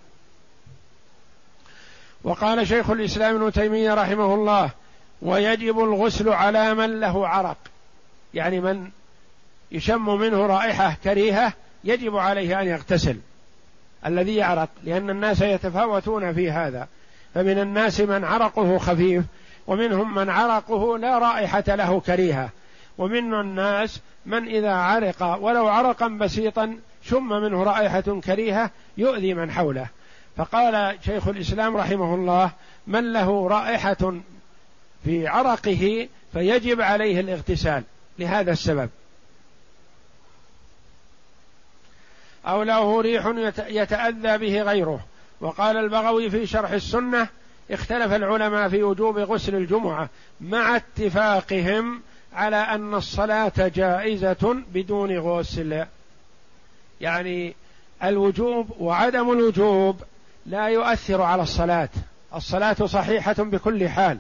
وقال 2.24 2.68
شيخ 2.68 2.90
الإسلام 2.90 3.36
ابن 3.36 3.52
تيمية 3.52 3.94
رحمه 3.94 4.34
الله 4.34 4.70
ويجب 5.22 5.80
الغسل 5.80 6.30
على 6.30 6.74
من 6.74 7.00
له 7.00 7.28
عرق. 7.28 7.58
يعني 8.34 8.60
من 8.60 8.90
يشم 9.72 10.18
منه 10.20 10.46
رائحة 10.46 10.98
كريهة 11.04 11.54
يجب 11.84 12.18
عليه 12.18 12.62
أن 12.62 12.68
يغتسل. 12.68 13.18
الذي 14.06 14.36
يعرق 14.36 14.70
لأن 14.84 15.10
الناس 15.10 15.42
يتفاوتون 15.42 16.34
في 16.34 16.52
هذا. 16.52 16.88
فمن 17.34 17.60
الناس 17.60 18.02
من 18.02 18.24
عرقه 18.24 18.78
خفيف 18.78 19.24
ومنهم 19.68 20.16
من 20.16 20.30
عرقه 20.30 20.98
لا 20.98 21.18
رائحة 21.18 21.64
له 21.68 22.00
كريهة. 22.00 22.50
ومن 22.98 23.34
الناس 23.34 24.02
من 24.26 24.48
إذا 24.48 24.72
عرق 24.74 25.38
ولو 25.42 25.68
عرقا 25.68 26.08
بسيطا 26.08 26.78
شم 27.04 27.30
منه 27.30 27.64
رائحة 27.64 28.02
كريهة 28.02 28.72
يؤذي 28.98 29.34
من 29.34 29.52
حوله. 29.52 29.88
فقال 30.38 30.98
شيخ 31.06 31.28
الإسلام 31.28 31.78
رحمه 31.78 32.16
الله 32.16 32.52
من 32.88 33.14
له 33.14 33.48
رائحة 33.48 34.14
في 35.06 35.28
عرقه 35.28 36.08
فيجب 36.34 36.82
عليه 36.82 37.20
الاغتسال. 37.20 37.84
لهذا 38.20 38.52
السبب. 38.52 38.90
أو 42.46 42.64
له 42.64 43.02
ريح 43.02 43.28
يتأذى 43.68 44.38
به 44.38 44.62
غيره. 44.62 45.00
وقال 45.42 45.78
البغوي 45.78 46.30
في 46.30 46.46
شرح 46.46 46.72
السنة 46.72 47.28
اختلف 47.72 48.14
العلماء 48.14 48.70
في 48.70 48.84
وجوب 48.84 49.18
غسل 49.18 49.56
الجمعة 49.56 50.10
مع 50.42 50.76
اتفاقهم 50.76 52.02
على 52.34 52.56
أن 52.56 52.94
الصلاة 52.94 53.54
جائزة 53.58 54.56
بدون 54.74 55.18
غسل. 55.18 55.86
يعني 57.02 57.56
الوجوب 58.04 58.68
وعدم 58.80 59.32
الوجوب 59.32 60.02
لا 60.46 60.68
يؤثر 60.68 61.22
على 61.22 61.44
الصلاة. 61.44 61.90
الصلاة 62.36 62.86
صحيحة 62.86 63.34
بكل 63.34 63.90
حال 63.90 64.18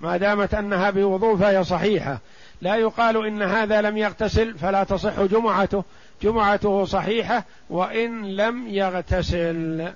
ما 0.00 0.16
دامت 0.16 0.54
أنها 0.54 0.90
بوضوء 0.90 1.36
فهي 1.36 1.64
صحيحة. 1.64 2.18
لا 2.60 2.76
يقال 2.76 3.26
إن 3.26 3.42
هذا 3.42 3.80
لم 3.80 3.96
يغتسل 3.96 4.58
فلا 4.58 4.84
تصح 4.84 5.20
جمعته. 5.22 5.84
جمعته 6.22 6.84
صحيحة 6.84 7.44
وإن 7.70 8.36
لم 8.36 8.68
يغتسل. 8.68 9.92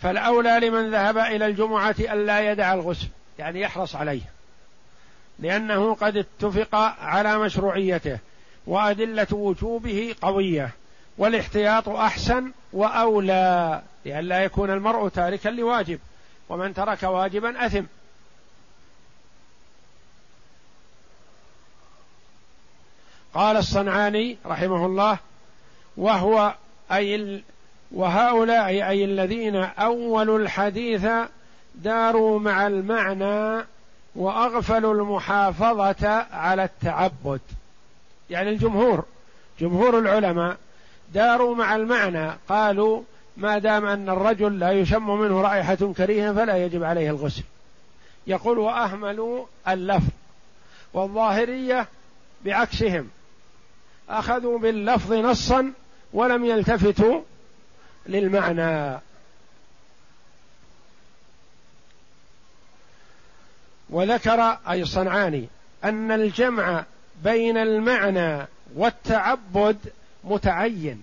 فالأولى 0.00 0.60
لمن 0.68 0.90
ذهب 0.90 1.18
إلى 1.18 1.46
الجمعة 1.46 1.94
ألا 2.00 2.52
يدع 2.52 2.74
الغسل 2.74 3.08
يعني 3.38 3.60
يحرص 3.60 3.96
عليه 3.96 4.22
لأنه 5.38 5.94
قد 5.94 6.16
اتفق 6.16 6.74
على 7.00 7.38
مشروعيته 7.38 8.18
وأدلة 8.66 9.26
وجوبه 9.32 10.14
قوية 10.22 10.70
والاحتياط 11.18 11.88
أحسن 11.88 12.52
وأولى 12.72 13.82
لئلا 14.04 14.44
يكون 14.44 14.70
المرء 14.70 15.08
تاركا 15.08 15.48
لواجب 15.48 15.98
ومن 16.48 16.74
ترك 16.74 17.02
واجبا 17.02 17.66
أثم. 17.66 17.84
قال 23.34 23.56
الصنعاني 23.56 24.36
رحمه 24.46 24.86
الله 24.86 25.18
وهو 25.96 26.54
أي 26.92 27.42
وهؤلاء 27.92 28.66
أي 28.68 29.04
الذين 29.04 29.56
أولوا 29.56 30.38
الحديث 30.38 31.06
داروا 31.74 32.40
مع 32.40 32.66
المعنى 32.66 33.64
وأغفلوا 34.16 34.94
المحافظة 34.94 36.26
على 36.32 36.64
التعبد. 36.64 37.40
يعني 38.30 38.50
الجمهور 38.50 39.04
جمهور 39.60 39.98
العلماء 39.98 40.56
داروا 41.14 41.54
مع 41.54 41.76
المعنى 41.76 42.30
قالوا 42.48 43.02
ما 43.36 43.58
دام 43.58 43.86
أن 43.86 44.08
الرجل 44.08 44.58
لا 44.58 44.70
يشم 44.70 45.18
منه 45.18 45.40
رائحة 45.40 45.92
كريهة 45.96 46.32
فلا 46.32 46.64
يجب 46.64 46.84
عليه 46.84 47.10
الغسل. 47.10 47.42
يقول 48.26 48.58
وأهملوا 48.58 49.46
اللفظ 49.68 50.10
والظاهرية 50.92 51.86
بعكسهم. 52.44 53.08
أخذوا 54.08 54.58
باللفظ 54.58 55.12
نصا 55.12 55.72
ولم 56.12 56.44
يلتفتوا 56.44 57.20
للمعنى. 58.06 59.00
وذكر 63.90 64.58
أي 64.68 64.82
الصنعاني 64.82 65.48
أن 65.84 66.12
الجمع 66.12 66.84
بين 67.24 67.56
المعنى 67.56 68.46
والتعبد 68.74 69.78
متعين 70.24 71.02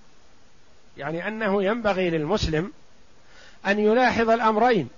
يعني 0.98 1.28
أنه 1.28 1.64
ينبغي 1.64 2.10
للمسلم 2.10 2.72
أن 3.68 3.80
يلاحظ 3.80 4.30
الأمرين 4.30 4.90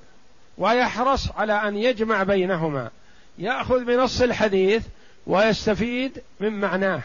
ويحرص 0.57 1.31
على 1.31 1.53
أن 1.53 1.77
يجمع 1.77 2.23
بينهما 2.23 2.89
يأخذ 3.37 3.83
بنص 3.83 4.21
الحديث 4.21 4.83
ويستفيد 5.27 6.21
من 6.39 6.59
معناه. 6.59 7.01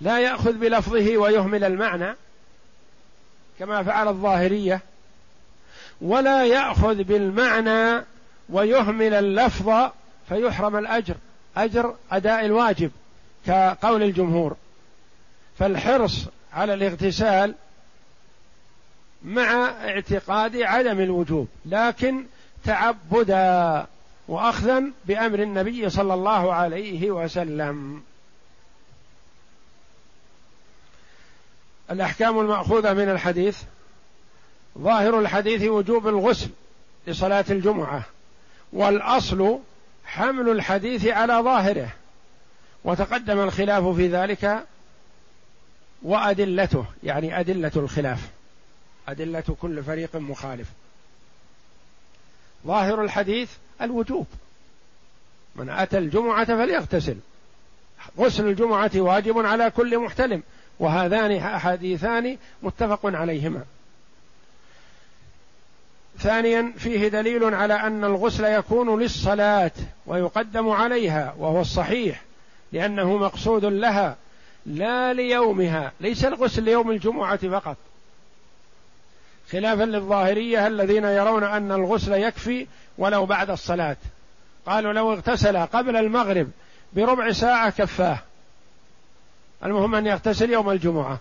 لا 0.00 0.20
يأخذ 0.20 0.52
بلفظه 0.52 1.16
ويهمل 1.16 1.64
المعنى 1.64 2.14
كما 3.58 3.82
فعل 3.82 4.08
الظاهرية 4.08 4.80
ولا 6.00 6.44
يأخذ 6.46 7.02
بالمعنى 7.02 8.04
ويهمل 8.48 9.14
اللفظ 9.14 9.90
فيحرم 10.28 10.76
الأجر 10.76 11.14
أجر 11.56 11.94
أداء 12.10 12.44
الواجب 12.44 12.90
كقول 13.46 14.02
الجمهور. 14.02 14.56
فالحرص 15.58 16.26
على 16.52 16.74
الاغتسال 16.74 17.54
مع 19.24 19.52
اعتقاد 19.84 20.56
عدم 20.56 21.00
الوجوب 21.00 21.48
لكن 21.66 22.24
تعبدا 22.64 23.86
وأخذا 24.28 24.84
بأمر 25.04 25.38
النبي 25.42 25.90
صلى 25.90 26.14
الله 26.14 26.54
عليه 26.54 27.10
وسلم. 27.10 28.02
الأحكام 31.90 32.40
المأخوذة 32.40 32.92
من 32.92 33.08
الحديث 33.08 33.58
ظاهر 34.78 35.18
الحديث 35.20 35.62
وجوب 35.62 36.08
الغسل 36.08 36.48
لصلاة 37.06 37.44
الجمعة 37.50 38.02
والأصل 38.72 39.58
حمل 40.04 40.48
الحديث 40.48 41.06
على 41.06 41.34
ظاهره 41.34 41.88
وتقدم 42.84 43.40
الخلاف 43.40 43.84
في 43.84 44.08
ذلك 44.08 44.64
وأدلته 46.02 46.84
يعني 47.02 47.40
أدلة 47.40 47.72
الخلاف 47.76 48.28
أدلة 49.08 49.56
كل 49.60 49.82
فريق 49.82 50.16
مخالف. 50.16 50.68
ظاهر 52.66 53.02
الحديث 53.02 53.50
الوجوب 53.82 54.26
من 55.56 55.70
أتى 55.70 55.98
الجمعة 55.98 56.44
فليغتسل 56.44 57.16
غسل 58.18 58.46
الجمعة 58.46 58.90
واجب 58.94 59.38
على 59.38 59.70
كل 59.70 59.98
محتلم. 59.98 60.42
وهذان 60.78 61.32
أحاديثان 61.32 62.36
متفق 62.62 63.00
عليهما. 63.04 63.64
ثانيا 66.18 66.72
فيه 66.78 67.08
دليل 67.08 67.54
على 67.54 67.74
أن 67.74 68.04
الغسل 68.04 68.44
يكون 68.44 69.02
للصلاة 69.02 69.70
ويقدم 70.06 70.68
عليها 70.68 71.34
وهو 71.38 71.60
الصحيح 71.60 72.22
لأنه 72.72 73.16
مقصود 73.16 73.64
لها 73.64 74.16
لا 74.66 75.12
ليومها 75.12 75.92
ليس 76.00 76.24
الغسل 76.24 76.62
ليوم 76.62 76.90
الجمعة 76.90 77.48
فقط. 77.48 77.76
خلافا 79.52 79.82
للظاهرية 79.82 80.66
الذين 80.66 81.04
يرون 81.04 81.44
أن 81.44 81.72
الغسل 81.72 82.12
يكفي 82.12 82.66
ولو 82.98 83.26
بعد 83.26 83.50
الصلاة. 83.50 83.96
قالوا 84.66 84.92
لو 84.92 85.12
اغتسل 85.12 85.56
قبل 85.56 85.96
المغرب 85.96 86.50
بربع 86.92 87.32
ساعة 87.32 87.70
كفاه. 87.70 88.18
المهم 89.64 89.94
أن 89.94 90.06
يغتسل 90.06 90.50
يوم 90.50 90.70
الجمعة. 90.70 91.18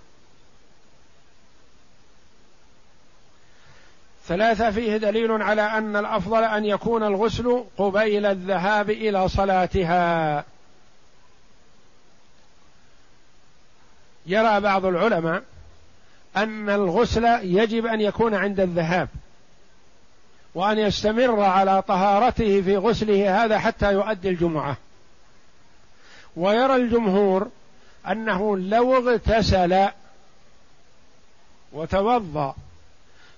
ثلاثة 4.27 4.71
فيه 4.71 4.97
دليل 4.97 5.41
على 5.41 5.61
أن 5.61 5.95
الأفضل 5.95 6.43
أن 6.43 6.65
يكون 6.65 7.03
الغسل 7.03 7.63
قبيل 7.77 8.25
الذهاب 8.25 8.89
إلى 8.89 9.29
صلاتها. 9.29 10.45
يرى 14.25 14.59
بعض 14.59 14.85
العلماء 14.85 15.43
أن 16.37 16.69
الغسل 16.69 17.25
يجب 17.43 17.85
أن 17.85 18.01
يكون 18.01 18.35
عند 18.35 18.59
الذهاب 18.59 19.09
وأن 20.55 20.77
يستمر 20.77 21.41
على 21.41 21.81
طهارته 21.81 22.61
في 22.61 22.77
غسله 22.77 23.45
هذا 23.45 23.59
حتى 23.59 23.93
يؤدي 23.93 24.29
الجمعة. 24.29 24.77
ويرى 26.35 26.75
الجمهور 26.75 27.49
أنه 28.07 28.57
لو 28.57 28.97
اغتسل 28.97 29.87
وتوضأ 31.73 32.55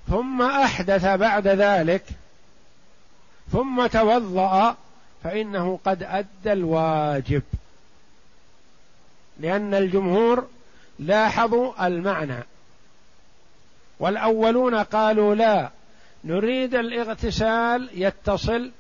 ثم 0.10 0.42
أحدث 0.42 1.06
بعد 1.06 1.48
ذلك 1.48 2.04
ثم 3.52 3.88
توضأ 3.88 4.76
فإنه 5.24 5.80
قد 5.86 6.04
أدى 6.04 6.54
الواجب. 6.54 7.44
لأن 9.40 9.74
الجمهور 9.74 10.48
لاحظوا 11.00 11.88
المعنى. 11.88 12.44
والأولون 14.00 14.76
قالوا 14.76 15.36
لا 15.36 15.70
نريد 16.24 16.76
الاغتسال 16.76 17.90
يتصل 17.94 18.72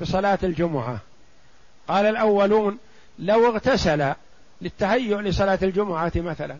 بصلاة 0.00 0.38
الجمعة. 0.42 0.98
قال 1.88 2.06
الأولون 2.06 2.78
لو 3.18 3.46
اغتسل 3.46 4.12
للتهيؤ 4.62 5.20
لصلاة 5.20 5.58
الجمعة 5.62 6.12
مثلا. 6.16 6.56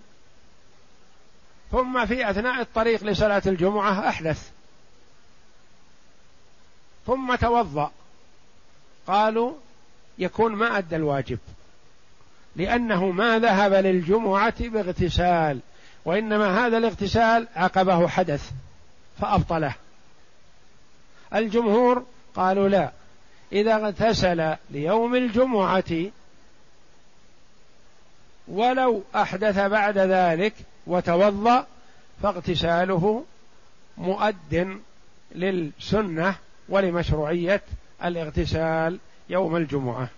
ثم 1.73 2.07
في 2.07 2.31
أثناء 2.31 2.61
الطريق 2.61 3.05
لصلاة 3.05 3.43
الجمعة 3.47 4.09
أحدث. 4.09 4.51
ثم 7.07 7.35
توضأ. 7.35 7.91
قالوا 9.07 9.53
يكون 10.19 10.55
ما 10.55 10.79
أدى 10.79 10.97
الواجب. 10.97 11.39
لأنه 12.57 13.11
ما 13.11 13.39
ذهب 13.39 13.73
للجمعة 13.73 14.69
باغتسال. 14.69 15.61
وإنما 16.05 16.67
هذا 16.67 16.79
الاغتسال 16.79 17.49
عقبه 17.57 18.09
حدث. 18.09 18.51
فأبطله. 19.21 19.75
الجمهور 21.35 22.05
قالوا 22.35 22.69
لا. 22.69 22.91
إذا 23.53 23.75
اغتسل 23.75 24.57
ليوم 24.71 25.15
الجمعة 25.15 26.11
ولو 28.49 29.03
أحدث 29.15 29.59
بعد 29.59 29.99
ذلك 29.99 30.55
وتوضأ 30.87 31.67
فاغتساله 32.23 33.25
مؤد 33.99 34.79
للسنة 35.35 36.35
ولمشروعية 36.69 37.63
الاغتسال 38.05 38.99
يوم 39.29 39.57
الجمعة. 39.57 40.09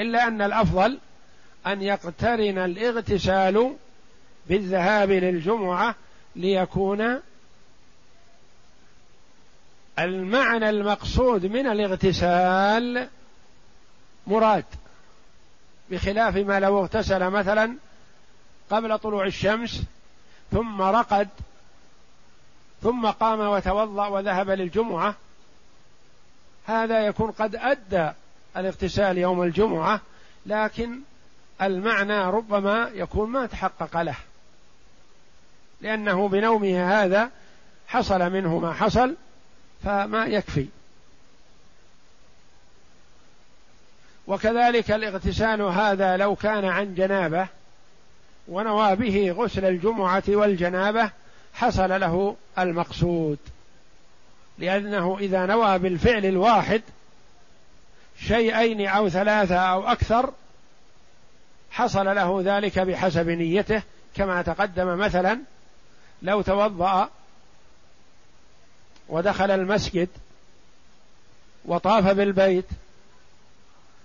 إلا 0.00 0.28
أن 0.28 0.42
الأفضل 0.42 0.98
أن 1.66 1.82
يقترن 1.82 2.58
الاغتسال 2.58 3.76
بالذهاب 4.48 5.10
للجمعة 5.10 5.94
ليكون 6.36 7.20
المعنى 9.98 10.70
المقصود 10.70 11.46
من 11.46 11.66
الاغتسال 11.66 13.08
مراد 14.26 14.64
بخلاف 15.90 16.36
ما 16.36 16.60
لو 16.60 16.80
اغتسل 16.80 17.30
مثلا 17.30 17.76
قبل 18.70 18.98
طلوع 18.98 19.26
الشمس 19.26 19.82
ثم 20.52 20.82
رقد 20.82 21.28
ثم 22.82 23.06
قام 23.06 23.40
وتوضأ 23.40 24.06
وذهب 24.06 24.50
للجمعة 24.50 25.14
هذا 26.66 27.06
يكون 27.06 27.30
قد 27.30 27.56
أدى 27.56 28.10
الاغتسال 28.56 29.18
يوم 29.18 29.42
الجمعة 29.42 30.00
لكن 30.46 31.00
المعنى 31.62 32.20
ربما 32.20 32.90
يكون 32.94 33.30
ما 33.30 33.46
تحقق 33.46 34.02
له 34.02 34.16
لأنه 35.80 36.28
بنومه 36.28 37.02
هذا 37.02 37.30
حصل 37.88 38.32
منه 38.32 38.58
ما 38.58 38.72
حصل 38.72 39.16
فما 39.84 40.26
يكفي. 40.26 40.66
وكذلك 44.30 44.90
الاغتسال 44.90 45.62
هذا 45.62 46.16
لو 46.16 46.34
كان 46.34 46.64
عن 46.64 46.94
جنابة 46.94 47.46
ونوى 48.48 48.96
به 48.96 49.30
غسل 49.32 49.64
الجمعة 49.64 50.22
والجنابة 50.28 51.10
حصل 51.54 52.00
له 52.00 52.36
المقصود. 52.58 53.38
لأنه 54.58 55.18
إذا 55.20 55.46
نوى 55.46 55.78
بالفعل 55.78 56.26
الواحد 56.26 56.82
شيئين 58.18 58.86
أو 58.86 59.08
ثلاثة 59.08 59.56
أو 59.56 59.88
أكثر 59.88 60.32
حصل 61.70 62.04
له 62.04 62.40
ذلك 62.44 62.78
بحسب 62.78 63.28
نيته 63.28 63.82
كما 64.14 64.42
تقدم 64.42 64.98
مثلا 64.98 65.38
لو 66.22 66.42
توضأ 66.42 67.08
ودخل 69.08 69.50
المسجد 69.50 70.08
وطاف 71.64 72.06
بالبيت 72.06 72.66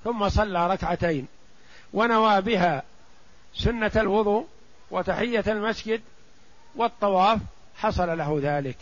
ثم 0.05 0.29
صلى 0.29 0.67
ركعتين 0.67 1.27
ونوى 1.93 2.41
بها 2.41 2.83
سنة 3.55 3.91
الوضوء 3.95 4.47
وتحية 4.91 5.43
المسجد 5.47 6.01
والطواف 6.75 7.39
حصل 7.77 8.17
له 8.17 8.39
ذلك. 8.43 8.77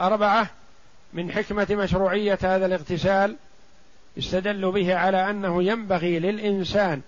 أربعة 0.00 0.50
من 1.12 1.32
حكمة 1.32 1.66
مشروعية 1.70 2.38
هذا 2.42 2.66
الاغتسال 2.66 3.36
استدل 4.18 4.70
به 4.72 4.96
على 4.96 5.30
أنه 5.30 5.62
ينبغي 5.62 6.18
للإنسان 6.18 7.02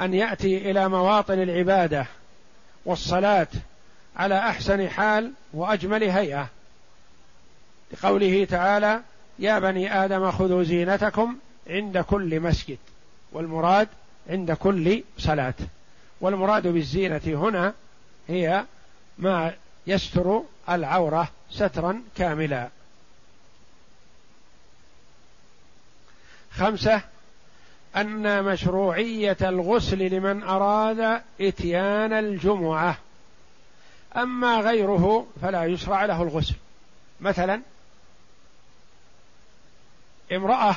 أن 0.00 0.14
يأتي 0.14 0.70
إلى 0.70 0.88
مواطن 0.88 1.42
العبادة 1.42 2.06
والصلاة 2.84 3.48
على 4.16 4.38
أحسن 4.38 4.88
حال 4.88 5.32
وأجمل 5.52 6.04
هيئة. 6.04 6.48
لقوله 7.92 8.44
تعالى 8.44 9.00
يا 9.38 9.58
بني 9.58 10.04
آدم 10.04 10.30
خذوا 10.30 10.62
زينتكم 10.62 11.36
عند 11.66 11.98
كل 11.98 12.40
مسجد 12.40 12.78
والمراد 13.32 13.88
عند 14.30 14.52
كل 14.52 15.04
صلاة. 15.18 15.54
والمراد 16.20 16.66
بالزينة 16.66 17.20
هنا 17.26 17.74
هي 18.28 18.64
ما 19.18 19.52
يستر 19.86 20.42
العورة 20.68 21.28
سترا 21.50 22.02
كاملا. 22.16 22.68
خمسة 26.50 27.00
أن 27.96 28.44
مشروعية 28.44 29.36
الغسل 29.42 29.98
لمن 29.98 30.42
أراد 30.42 31.22
إتيان 31.40 32.12
الجمعة. 32.12 32.98
أما 34.16 34.60
غيره 34.60 35.26
فلا 35.42 35.64
يشرع 35.64 36.04
له 36.04 36.22
الغسل. 36.22 36.54
مثلا 37.20 37.60
امرأة 40.32 40.76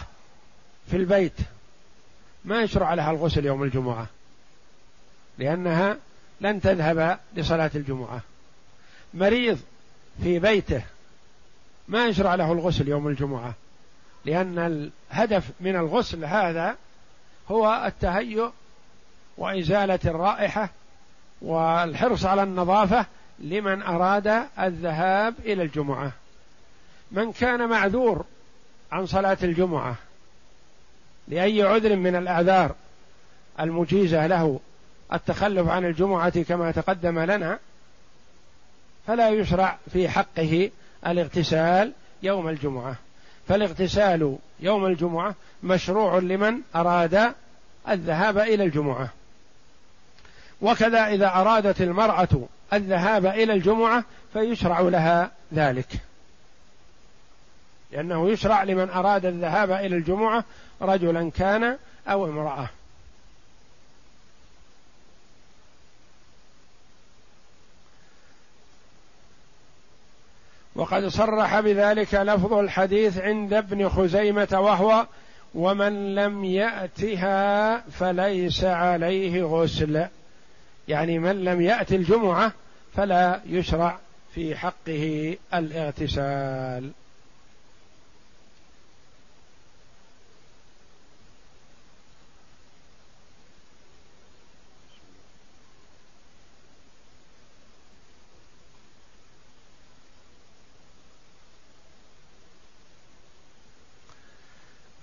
في 0.89 0.97
البيت 0.97 1.33
ما 2.45 2.61
يشرع 2.61 2.93
لها 2.93 3.11
الغسل 3.11 3.45
يوم 3.45 3.63
الجمعة 3.63 4.07
لأنها 5.37 5.97
لن 6.41 6.61
تذهب 6.61 7.19
لصلاة 7.35 7.71
الجمعة. 7.75 8.21
مريض 9.13 9.59
في 10.23 10.39
بيته 10.39 10.83
ما 11.87 12.07
يشرع 12.07 12.35
له 12.35 12.51
الغسل 12.51 12.87
يوم 12.87 13.07
الجمعة 13.07 13.53
لأن 14.25 14.59
الهدف 14.59 15.51
من 15.59 15.75
الغسل 15.75 16.25
هذا 16.25 16.75
هو 17.51 17.83
التهيؤ 17.85 18.51
وإزالة 19.37 19.99
الرائحة 20.05 20.69
والحرص 21.41 22.25
على 22.25 22.43
النظافة 22.43 23.05
لمن 23.39 23.83
أراد 23.83 24.47
الذهاب 24.59 25.35
إلى 25.39 25.63
الجمعة. 25.63 26.11
من 27.11 27.31
كان 27.31 27.69
معذور 27.69 28.25
عن 28.91 29.05
صلاة 29.05 29.37
الجمعة 29.43 29.95
لأي 31.27 31.63
عذر 31.63 31.95
من 31.95 32.15
الأعذار 32.15 32.75
المجيزة 33.59 34.27
له 34.27 34.59
التخلف 35.13 35.67
عن 35.69 35.85
الجمعة 35.85 36.43
كما 36.43 36.71
تقدم 36.71 37.19
لنا 37.19 37.59
فلا 39.07 39.29
يشرع 39.29 39.77
في 39.93 40.09
حقه 40.09 40.71
الاغتسال 41.07 41.91
يوم 42.23 42.49
الجمعة. 42.49 42.95
فالاغتسال 43.47 44.37
يوم 44.59 44.85
الجمعة 44.85 45.35
مشروع 45.63 46.17
لمن 46.17 46.59
أراد 46.75 47.33
الذهاب 47.89 48.37
إلى 48.37 48.63
الجمعة. 48.63 49.09
وكذا 50.61 51.07
إذا 51.07 51.27
أرادت 51.27 51.81
المرأة 51.81 52.47
الذهاب 52.73 53.25
إلى 53.25 53.53
الجمعة 53.53 54.03
فيشرع 54.33 54.79
لها 54.79 55.31
ذلك. 55.53 55.87
لأنه 57.95 58.29
يشرع 58.29 58.63
لمن 58.63 58.89
أراد 58.89 59.25
الذهاب 59.25 59.71
إلى 59.71 59.95
الجمعة 59.95 60.43
رجلا 60.81 61.31
كان 61.31 61.77
أو 62.08 62.25
امرأة. 62.25 62.69
وقد 70.75 71.08
صرح 71.08 71.60
بذلك 71.60 72.13
لفظ 72.13 72.53
الحديث 72.53 73.17
عند 73.17 73.53
ابن 73.53 73.89
خزيمة 73.89 74.47
وهو 74.51 75.08
ومن 75.53 76.15
لم 76.15 76.45
يأتها 76.45 77.77
فليس 77.77 78.63
عليه 78.63 79.43
غسل. 79.43 80.05
يعني 80.88 81.19
من 81.19 81.43
لم 81.43 81.62
يأت 81.62 81.93
الجمعة 81.93 82.51
فلا 82.95 83.41
يشرع 83.45 83.97
في 84.34 84.55
حقه 84.55 85.38
الاغتسال. 85.53 86.91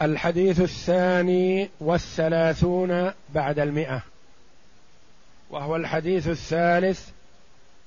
الحديث 0.03 0.61
الثاني 0.61 1.71
والثلاثون 1.81 3.11
بعد 3.35 3.59
المئة. 3.59 4.03
وهو 5.51 5.77
الحديث 5.77 6.29
الثالث 6.29 7.09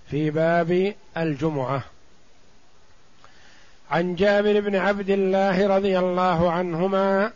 في 0.09 0.29
باب 0.29 0.93
الجمعة. 1.17 1.83
عن 3.91 4.15
جابر 4.15 4.59
بن 4.59 4.75
عبد 4.75 5.09
الله 5.09 5.67
رضي 5.67 5.99
الله 5.99 6.51
عنهما 6.51 7.31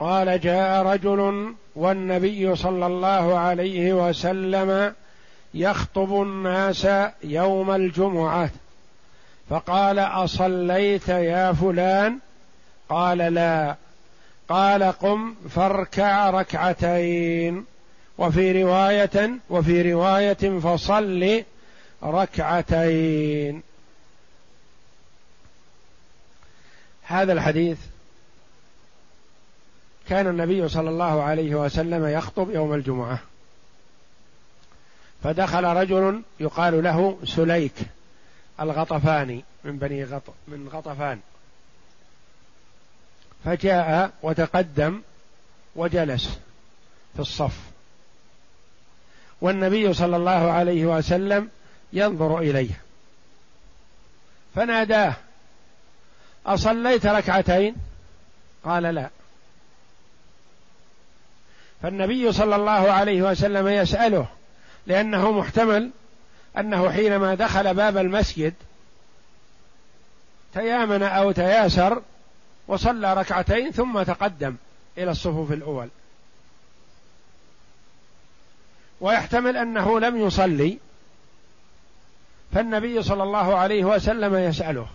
قال 0.00 0.40
جاء 0.40 0.82
رجل 0.82 1.54
والنبي 1.76 2.56
صلى 2.56 2.86
الله 2.86 3.38
عليه 3.38 4.08
وسلم 4.08 4.94
يخطب 5.54 6.22
الناس 6.22 6.88
يوم 7.24 7.70
الجمعة. 7.70 8.50
فقال 9.50 9.98
أصليت 9.98 11.08
يا 11.08 11.52
فلان؟ 11.52 12.18
قال 12.88 13.18
لا. 13.18 13.76
قال 14.48 14.82
قم 14.82 15.34
فاركع 15.50 16.30
ركعتين. 16.30 17.64
وفي 18.18 18.62
رواية 18.62 19.30
وفي 19.50 19.92
رواية 19.92 20.58
فصل 20.60 21.42
ركعتين. 22.02 23.62
هذا 27.02 27.32
الحديث 27.32 27.78
كان 30.08 30.26
النبي 30.26 30.68
صلى 30.68 30.90
الله 30.90 31.22
عليه 31.22 31.54
وسلم 31.54 32.06
يخطب 32.06 32.50
يوم 32.50 32.74
الجمعة. 32.74 33.18
فدخل 35.22 35.64
رجل 35.64 36.22
يقال 36.40 36.82
له 36.82 37.18
سليك 37.24 37.74
الغطفاني 38.60 39.44
من 39.64 39.78
بني 39.78 40.04
غط 40.04 40.22
من 40.48 40.68
غطفان. 40.68 41.20
فجاء 43.44 44.10
وتقدم 44.22 45.02
وجلس 45.76 46.38
في 47.14 47.20
الصف. 47.20 47.56
والنبي 49.40 49.92
صلى 49.94 50.16
الله 50.16 50.52
عليه 50.52 50.86
وسلم 50.86 51.50
ينظر 51.92 52.38
إليه. 52.38 52.80
فناداه 54.54 55.14
أصليت 56.46 57.06
ركعتين؟ 57.06 57.74
قال 58.64 58.82
لا. 58.82 59.10
فالنبي 61.82 62.32
صلى 62.32 62.56
الله 62.56 62.92
عليه 62.92 63.22
وسلم 63.22 63.68
يسأله 63.68 64.26
لأنه 64.86 65.32
محتمل 65.32 65.90
أنه 66.58 66.90
حينما 66.90 67.34
دخل 67.34 67.74
باب 67.74 67.96
المسجد 67.96 68.54
تيامن 70.54 71.02
أو 71.02 71.32
تياسر 71.32 72.02
وصلى 72.68 73.14
ركعتين 73.14 73.70
ثم 73.70 74.02
تقدم 74.02 74.56
إلى 74.98 75.10
الصفوف 75.10 75.52
الأول. 75.52 75.88
ويحتمل 79.00 79.56
أنه 79.56 80.00
لم 80.00 80.26
يصلي 80.26 80.78
فالنبي 82.52 83.02
صلى 83.02 83.22
الله 83.22 83.56
عليه 83.56 83.84
وسلم 83.84 84.34
يسأله. 84.34 84.86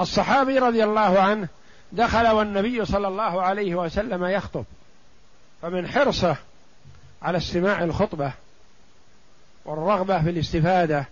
الصحابي 0.00 0.58
رضي 0.58 0.84
الله 0.84 1.20
عنه 1.20 1.48
دخل 1.92 2.28
والنبي 2.28 2.84
صلى 2.84 3.08
الله 3.08 3.42
عليه 3.42 3.74
وسلم 3.74 4.24
يخطب 4.24 4.64
فمن 5.62 5.88
حرصه 5.88 6.36
على 7.22 7.38
استماع 7.38 7.84
الخطبة 7.84 8.32
والرغبة 9.64 10.22
في 10.22 10.30
الاستفادة 10.30 11.04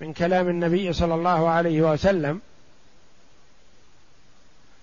من 0.00 0.12
كلام 0.12 0.48
النبي 0.48 0.92
صلى 0.92 1.14
الله 1.14 1.48
عليه 1.48 1.82
وسلم 1.82 2.40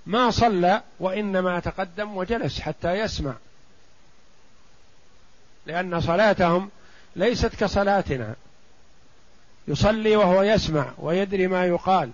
ما 0.09 0.31
صلى 0.31 0.81
وإنما 0.99 1.59
تقدم 1.59 2.17
وجلس 2.17 2.59
حتى 2.59 2.93
يسمع. 2.93 3.33
لأن 5.65 6.01
صلاتهم 6.01 6.69
ليست 7.15 7.55
كصلاتنا. 7.55 8.35
يصلي 9.67 10.15
وهو 10.15 10.43
يسمع 10.43 10.91
ويدري 10.97 11.47
ما 11.47 11.65
يقال. 11.65 12.11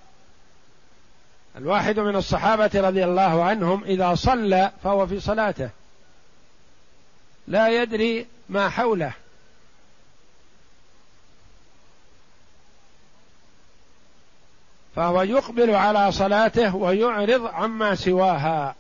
الواحد 1.57 1.99
من 1.99 2.15
الصحابة 2.15 2.71
رضي 2.75 3.03
الله 3.03 3.43
عنهم 3.43 3.83
إذا 3.83 4.15
صلى 4.15 4.71
فهو 4.83 5.07
في 5.07 5.19
صلاته. 5.19 5.69
لا 7.47 7.81
يدري 7.81 8.27
ما 8.49 8.69
حوله. 8.69 9.13
فهو 14.95 15.21
يقبل 15.21 15.75
على 15.75 16.11
صلاته 16.11 16.75
ويعرض 16.75 17.45
عما 17.45 17.95
سواها. 17.95 18.75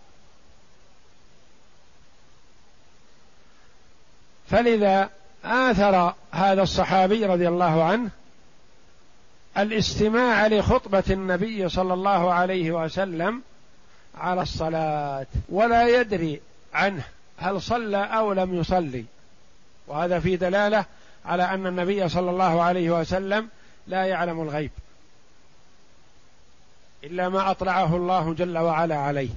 فلذا 4.49 5.09
آثر 5.45 6.13
هذا 6.31 6.61
الصحابي 6.61 7.25
رضي 7.25 7.47
الله 7.47 7.83
عنه 7.83 8.09
الاستماع 9.57 10.47
لخطبة 10.47 11.03
النبي 11.09 11.69
صلى 11.69 11.93
الله 11.93 12.33
عليه 12.33 12.71
وسلم 12.71 13.41
على 14.17 14.41
الصلاة 14.41 15.25
ولا 15.49 15.87
يدري 15.87 16.41
عنه 16.73 17.03
هل 17.37 17.61
صلى 17.61 17.97
أو 17.97 18.33
لم 18.33 18.53
يصلي. 18.53 19.05
وهذا 19.87 20.19
في 20.19 20.35
دلالة 20.37 20.85
على 21.25 21.43
أن 21.43 21.67
النبي 21.67 22.09
صلى 22.09 22.29
الله 22.29 22.61
عليه 22.63 22.89
وسلم 22.89 23.49
لا 23.87 24.05
يعلم 24.05 24.41
الغيب. 24.41 24.71
إلا 27.05 27.29
ما 27.29 27.51
أطلعه 27.51 27.95
الله 27.95 28.33
جل 28.33 28.57
وعلا 28.57 28.95
عليه. 28.95 29.29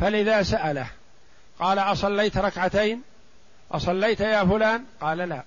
فلذا 0.00 0.42
سأله 0.42 0.86
قال 1.58 1.78
أصليت 1.78 2.38
ركعتين؟ 2.38 3.02
أصليت 3.72 4.20
يا 4.20 4.44
فلان؟ 4.44 4.84
قال 5.00 5.18
لا. 5.18 5.42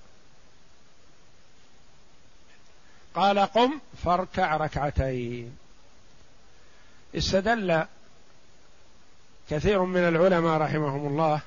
قال 3.15 3.39
قم 3.39 3.79
فاركع 4.03 4.57
ركعتين. 4.57 5.57
استدل 7.15 7.85
كثير 9.49 9.83
من 9.83 10.01
العلماء 10.01 10.61
رحمهم 10.61 11.07
الله 11.07 11.41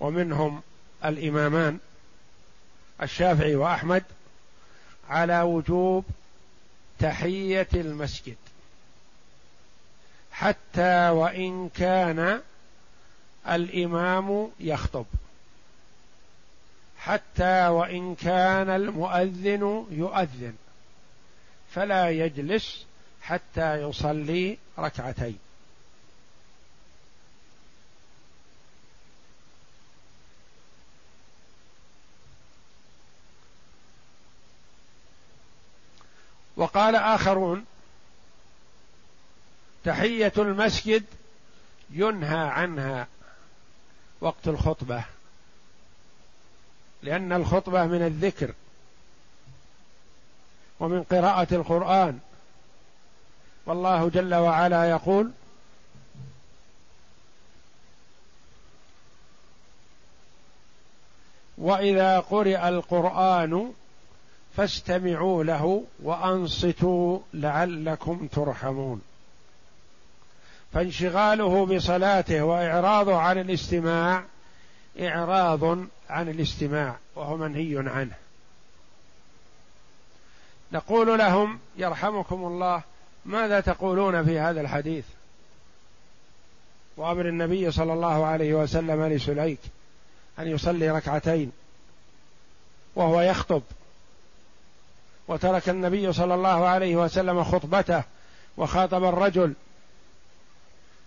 ومنهم 0.00 0.62
الإمامان 1.04 1.78
الشافعي 3.02 3.54
وأحمد 3.54 4.04
على 5.08 5.40
وجوب 5.40 6.04
تحية 6.98 7.68
المسجد. 7.74 8.36
حتى 10.32 11.08
وإن 11.08 11.68
كان 11.68 12.40
الإمام 13.48 14.50
يخطب. 14.60 15.06
حتى 16.98 17.68
وإن 17.68 18.14
كان 18.14 18.70
المؤذن 18.70 19.86
يؤذن. 19.90 20.54
فلا 21.70 22.10
يجلس 22.10 22.86
حتى 23.22 23.82
يصلي 23.82 24.58
ركعتين. 24.78 25.38
وقال 36.56 36.96
آخرون 36.96 37.64
تحية 39.84 40.32
المسجد 40.38 41.04
ينهى 41.90 42.48
عنها 42.48 43.06
وقت 44.20 44.48
الخطبة 44.48 45.04
لأن 47.02 47.32
الخطبة 47.32 47.86
من 47.86 48.02
الذكر 48.02 48.54
ومن 50.80 51.02
قراءة 51.02 51.54
القرآن. 51.54 52.18
والله 53.66 54.08
جل 54.08 54.34
وعلا 54.34 54.90
يقول 54.90 55.30
وإذا 61.58 62.20
قرئ 62.20 62.68
القرآن 62.68 63.72
فاستمعوا 64.56 65.44
له 65.44 65.84
وأنصتوا 66.02 67.18
لعلكم 67.34 68.26
ترحمون. 68.26 69.02
فانشغاله 70.72 71.66
بصلاته 71.66 72.42
وإعراضه 72.42 73.16
عن 73.16 73.38
الاستماع 73.38 74.24
إعراض 75.00 75.64
عن 76.10 76.28
الاستماع 76.28 76.96
وهو 77.14 77.36
منهي 77.36 77.78
عنه. 77.78 78.14
نقول 80.72 81.18
لهم 81.18 81.58
يرحمكم 81.76 82.44
الله 82.44 82.82
ماذا 83.24 83.60
تقولون 83.60 84.24
في 84.24 84.38
هذا 84.38 84.60
الحديث؟ 84.60 85.04
وأمر 86.96 87.28
النبي 87.28 87.70
صلى 87.70 87.92
الله 87.92 88.26
عليه 88.26 88.54
وسلم 88.54 89.04
لسليك 89.04 89.58
أن 90.38 90.48
يصلي 90.48 90.90
ركعتين 90.90 91.52
وهو 92.94 93.20
يخطب. 93.20 93.62
وترك 95.28 95.68
النبي 95.68 96.12
صلى 96.12 96.34
الله 96.34 96.66
عليه 96.66 96.96
وسلم 96.96 97.44
خطبته 97.44 98.02
وخاطب 98.56 99.04
الرجل. 99.04 99.54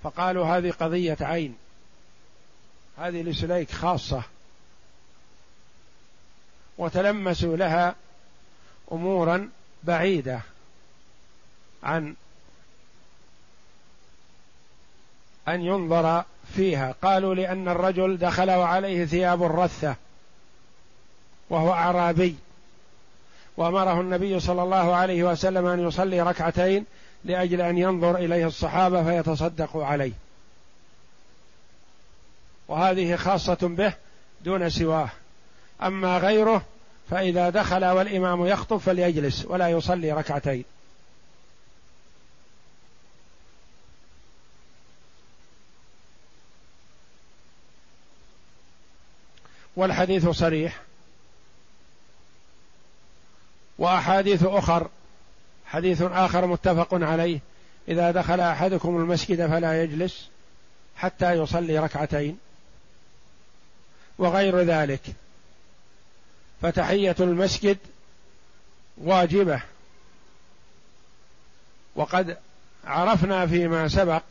فقالوا 0.04 0.46
هذه 0.46 0.72
قضية 0.72 1.18
عين. 1.22 1.58
هذه 2.98 3.22
لسليك 3.22 3.72
خاصة. 3.72 4.24
وتلمسوا 6.78 7.58
لها 7.58 7.96
أمورا 8.92 9.50
بعيدة 9.84 10.42
عن 11.84 12.16
أن 15.48 15.62
ينظر 15.62 16.24
فيها. 16.56 16.96
قالوا 17.02 17.36
لأن 17.36 17.68
الرجل 17.68 18.18
دخل 18.18 18.52
وعليه 18.52 19.06
ثياب 19.06 19.44
رثة 19.44 19.96
وهو 21.50 21.74
أعرابي. 21.74 22.36
وأمره 23.60 24.02
النبي 24.02 24.40
صلى 24.40 24.64
الله 24.64 24.96
عليه 24.96 25.24
وسلم 25.24 25.66
أن 25.66 25.88
يصلي 25.88 26.22
ركعتين 26.22 26.86
لأجل 27.26 27.62
أن 27.62 27.78
ينظر 27.78 28.16
إليه 28.18 28.48
الصحابة 28.48 29.04
فيتصدقوا 29.04 29.86
عليه. 29.86 30.12
وهذه 32.68 33.16
خاصة 33.16 33.58
به 33.62 33.94
دون 34.46 34.70
سواه. 34.70 35.10
أما 35.84 36.18
غيره 36.18 36.62
فإذا 37.10 37.50
دخل 37.50 37.86
والإمام 37.86 38.46
يخطب 38.46 38.78
فليجلس 38.78 39.46
ولا 39.46 39.70
يصلي 39.70 40.12
ركعتين. 40.12 40.66
والحديث 49.76 50.30
صريح. 50.30 50.89
وأحاديث 53.80 54.44
أخر. 54.44 54.90
حديث 55.66 56.02
آخر 56.02 56.46
متفق 56.46 56.88
عليه. 56.92 57.40
إذا 57.88 58.12
دخل 58.12 58.40
أحدكم 58.40 58.98
المسجد 58.98 59.48
فلا 59.48 59.84
يجلس 59.84 60.30
حتى 60.98 61.34
يصلي 61.34 61.80
ركعتين. 61.80 62.38
وغير 64.18 64.60
ذلك 64.60 65.02
فتحية 66.62 67.16
المسجد 67.20 67.78
واجبة. 68.98 69.62
وقد 71.96 72.38
عرفنا 72.86 73.48
فيما 73.48 73.88
سبق 73.88 74.22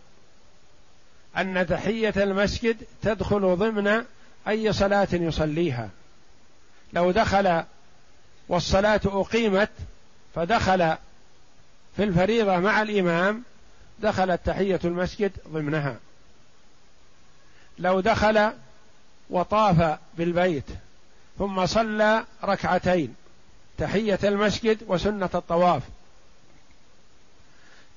أن 1.36 1.66
تحية 1.66 2.14
المسجد 2.16 2.76
تدخل 3.03 3.57
ضمن 3.57 4.05
أي 4.49 4.72
صلاة 4.72 5.09
يصليها. 5.12 5.88
لو 6.92 7.11
دخل 7.11 7.62
والصلاة 8.49 9.01
أقيمت 9.07 9.70
فدخل 10.34 10.96
في 11.96 12.05
الفريضة 12.05 12.57
مع 12.57 12.82
الإمام 12.82 13.42
دخلت 13.99 14.40
تحية 14.44 14.80
المسجد 14.84 15.32
ضمنها. 15.49 15.96
لو 17.78 18.01
دخل 18.01 18.53
وطاف 19.30 19.99
بالبيت 20.18 20.64
ثم 21.38 21.66
صلى 21.66 22.24
ركعتين 22.44 23.14
تحية 23.78 24.18
المسجد 24.24 24.78
وسنة 24.86 25.30
الطواف. 25.34 25.82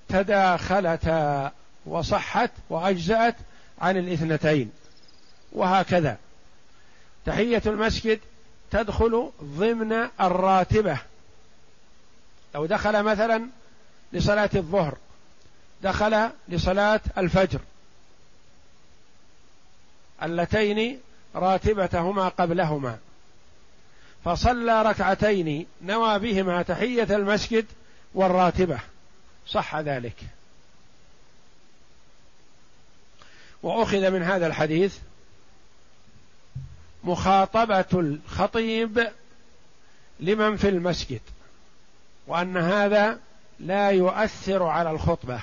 تداخلتا 0.09 1.51
وصحت 1.85 2.51
وأجزأت 2.69 3.35
عن 3.81 3.97
الاثنتين 3.97 4.71
وهكذا. 5.51 6.17
تحية 7.25 7.61
المسجد 7.65 8.19
تدخل 8.71 9.31
ضمن 9.43 10.09
الراتبة. 10.21 10.97
لو 12.55 12.65
دخل 12.65 13.03
مثلا 13.03 13.47
لصلاة 14.13 14.49
الظهر 14.55 14.97
دخل 15.83 16.29
لصلاة 16.49 17.01
الفجر. 17.17 17.59
اللتين 20.23 20.99
راتبتهما 21.35 22.27
قبلهما. 22.27 22.97
فصلى 24.25 24.81
ركعتين 24.81 25.65
نوى 25.81 26.19
بهما 26.19 26.61
تحية 26.61 27.15
المسجد 27.15 27.65
والراتبة. 28.13 28.79
صح 29.47 29.75
ذلك. 29.75 30.15
وأخذ 33.63 34.09
من 34.09 34.23
هذا 34.23 34.47
الحديث 34.47 34.97
مخاطبة 37.03 37.85
الخطيب 37.93 39.11
لمن 40.19 40.57
في 40.57 40.69
المسجد 40.69 41.21
وأن 42.27 42.57
هذا 42.57 43.19
لا 43.59 43.89
يؤثر 43.89 44.63
على 44.63 44.91
الخطبة 44.91 45.41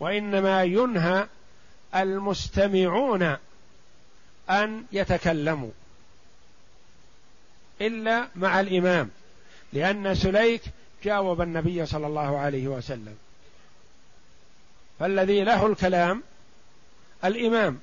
وإنما 0.00 0.64
ينهى 0.64 1.26
المستمعون 1.94 3.36
أن 4.50 4.84
يتكلموا 4.92 5.70
إلا 7.80 8.28
مع 8.36 8.60
الإمام 8.60 9.10
لأن 9.72 10.14
سليك 10.14 10.62
جاوب 11.04 11.40
النبي 11.40 11.86
صلى 11.86 12.06
الله 12.06 12.38
عليه 12.38 12.68
وسلم 12.68 13.16
فالذي 15.00 15.44
له 15.44 15.66
الكلام 15.66 16.22
الإمام. 17.24 17.80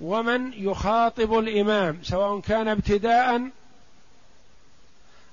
ومن 0.00 0.52
يخاطب 0.52 1.38
الإمام 1.38 1.98
سواء 2.02 2.40
كان 2.40 2.68
ابتداء 2.68 3.50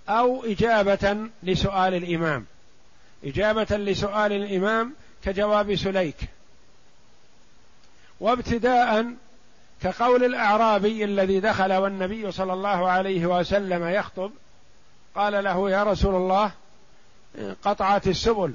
أو 0.10 0.46
إجابة 0.46 1.30
لسؤال 1.44 1.94
الإمام. 1.94 2.46
إجابة 3.24 3.78
لسؤال 3.78 4.32
الإمام 4.32 4.94
كجواب 5.24 5.76
سليك. 5.76 6.18
وابتداء 8.20 9.14
كقول 9.82 10.24
الأعرابي 10.24 11.04
الذي 11.04 11.40
دخل 11.40 11.74
والنبي 11.74 12.32
صلى 12.32 12.54
الله 12.54 12.90
عليه 12.90 13.26
وسلم 13.26 13.88
يخطب 13.88 14.32
قال 15.16 15.44
له 15.44 15.70
يا 15.70 15.84
رسول 15.84 16.16
الله 16.16 16.52
قطعت 17.64 18.08
السبل 18.08 18.54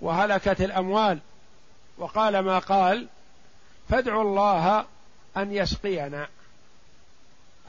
وهلكت 0.00 0.60
الأموال. 0.60 1.18
وقال 1.98 2.38
ما 2.38 2.58
قال 2.58 3.06
فادعوا 3.88 4.22
الله 4.22 4.84
أن 5.36 5.52
يسقينا. 5.52 6.28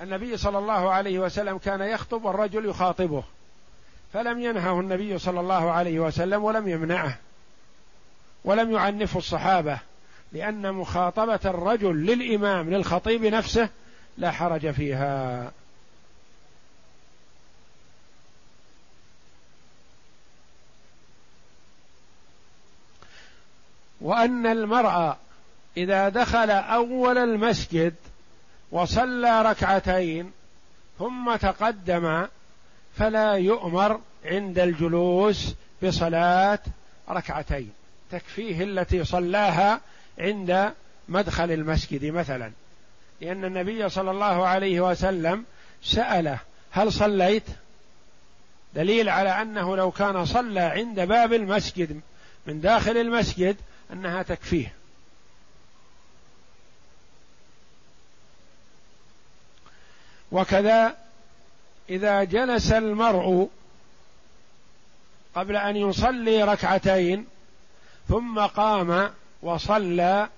النبي 0.01 0.37
صلى 0.37 0.57
الله 0.57 0.91
عليه 0.91 1.19
وسلم 1.19 1.57
كان 1.57 1.81
يخطب 1.81 2.25
والرجل 2.25 2.65
يخاطبه. 2.65 3.23
فلم 4.13 4.39
ينهه 4.39 4.79
النبي 4.79 5.17
صلى 5.17 5.39
الله 5.39 5.71
عليه 5.71 5.99
وسلم 5.99 6.43
ولم 6.43 6.67
يمنعه. 6.67 7.17
ولم 8.45 8.71
يعنفه 8.71 9.17
الصحابة 9.17 9.79
لأن 10.31 10.73
مخاطبة 10.73 11.39
الرجل 11.45 12.05
للإمام 12.05 12.69
للخطيب 12.69 13.25
نفسه 13.25 13.69
لا 14.17 14.31
حرج 14.31 14.71
فيها. 14.71 15.51
وأن 24.01 24.47
المرء 24.47 25.15
إذا 25.77 26.09
دخل 26.09 26.51
أول 26.51 27.17
المسجد 27.17 27.93
وصلى 28.71 29.41
ركعتين 29.41 30.31
ثم 30.99 31.35
تقدم 31.35 32.27
فلا 32.95 33.33
يؤمر 33.33 34.01
عند 34.25 34.59
الجلوس 34.59 35.53
بصلاة 35.83 36.59
ركعتين. 37.09 37.71
تكفيه 38.11 38.63
التي 38.63 39.03
صلاها 39.03 39.81
عند 40.19 40.73
مدخل 41.09 41.51
المسجد 41.51 42.05
مثلا. 42.05 42.51
لأن 43.21 43.45
النبي 43.45 43.89
صلى 43.89 44.11
الله 44.11 44.47
عليه 44.47 44.81
وسلم 44.81 45.45
سأله 45.83 46.39
هل 46.71 46.93
صليت؟ 46.93 47.43
دليل 48.75 49.09
على 49.09 49.29
أنه 49.29 49.77
لو 49.77 49.91
كان 49.91 50.25
صلى 50.25 50.59
عند 50.59 50.99
باب 50.99 51.33
المسجد 51.33 52.01
من 52.47 52.61
داخل 52.61 52.97
المسجد 52.97 53.55
أنها 53.93 54.23
تكفيه. 54.23 54.80
وكذا 60.31 60.95
إذا 61.89 62.23
جلس 62.23 62.71
المرء 62.71 63.49
قبل 65.35 65.55
أن 65.55 65.75
يصلي 65.75 66.43
ركعتين 66.43 67.25
ثم 68.09 68.39
قام 68.39 69.09
وصلى 69.41 70.29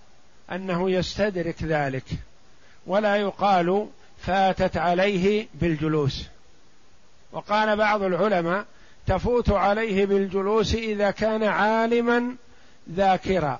أنه 0.51 0.91
يستدرك 0.91 1.63
ذلك 1.63 2.03
ولا 2.87 3.15
يقال 3.15 3.87
فاتت 4.21 4.77
عليه 4.77 5.47
بالجلوس. 5.53 6.25
وقال 7.31 7.75
بعض 7.75 8.03
العلماء 8.03 8.65
تفوت 9.07 9.49
عليه 9.49 10.05
بالجلوس 10.05 10.75
إذا 10.75 11.11
كان 11.11 11.43
عالما 11.43 12.35
ذاكرا. 12.91 13.59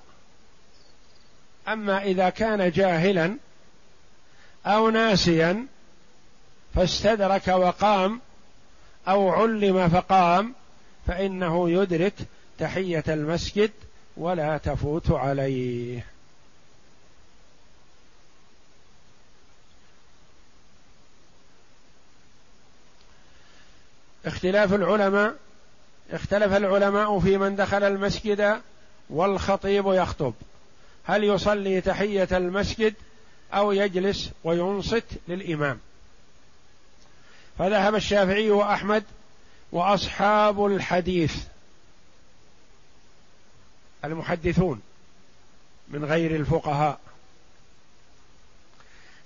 أما 1.68 2.04
إذا 2.04 2.30
كان 2.30 2.72
جاهلا 2.72 3.38
أو 4.66 4.90
ناسيا 4.90 5.66
فاستدرك 6.76 7.48
وقام 7.48 8.22
أو 9.08 9.30
علم 9.30 9.90
فقام 9.90 10.54
فإنه 11.08 11.70
يدرك 11.70 12.14
تحية 12.60 13.04
المسجد 13.08 13.72
ولا 14.18 14.58
تفوت 14.58 15.12
عليه. 15.12 16.06
اختلاف 24.26 24.74
العلماء 24.74 25.36
اختلف 26.12 26.54
العلماء 26.54 27.20
في 27.20 27.38
من 27.38 27.56
دخل 27.56 27.84
المسجد 27.84 28.62
والخطيب 29.10 29.88
يخطب. 29.88 30.34
هل 31.04 31.24
يصلي 31.24 31.82
تحية 31.82 32.28
المسجد 32.32 32.94
أو 33.54 33.72
يجلس 33.72 34.32
وينصت 34.44 35.06
للإمام؟ 35.28 35.80
فذهب 37.58 37.96
الشافعي 37.96 38.52
وأحمد 38.52 39.04
وأصحاب 39.72 40.66
الحديث 40.66 41.36
المحدثون 44.06 44.82
من 45.88 46.06
غير 46.06 46.36
الفقهاء 46.36 47.00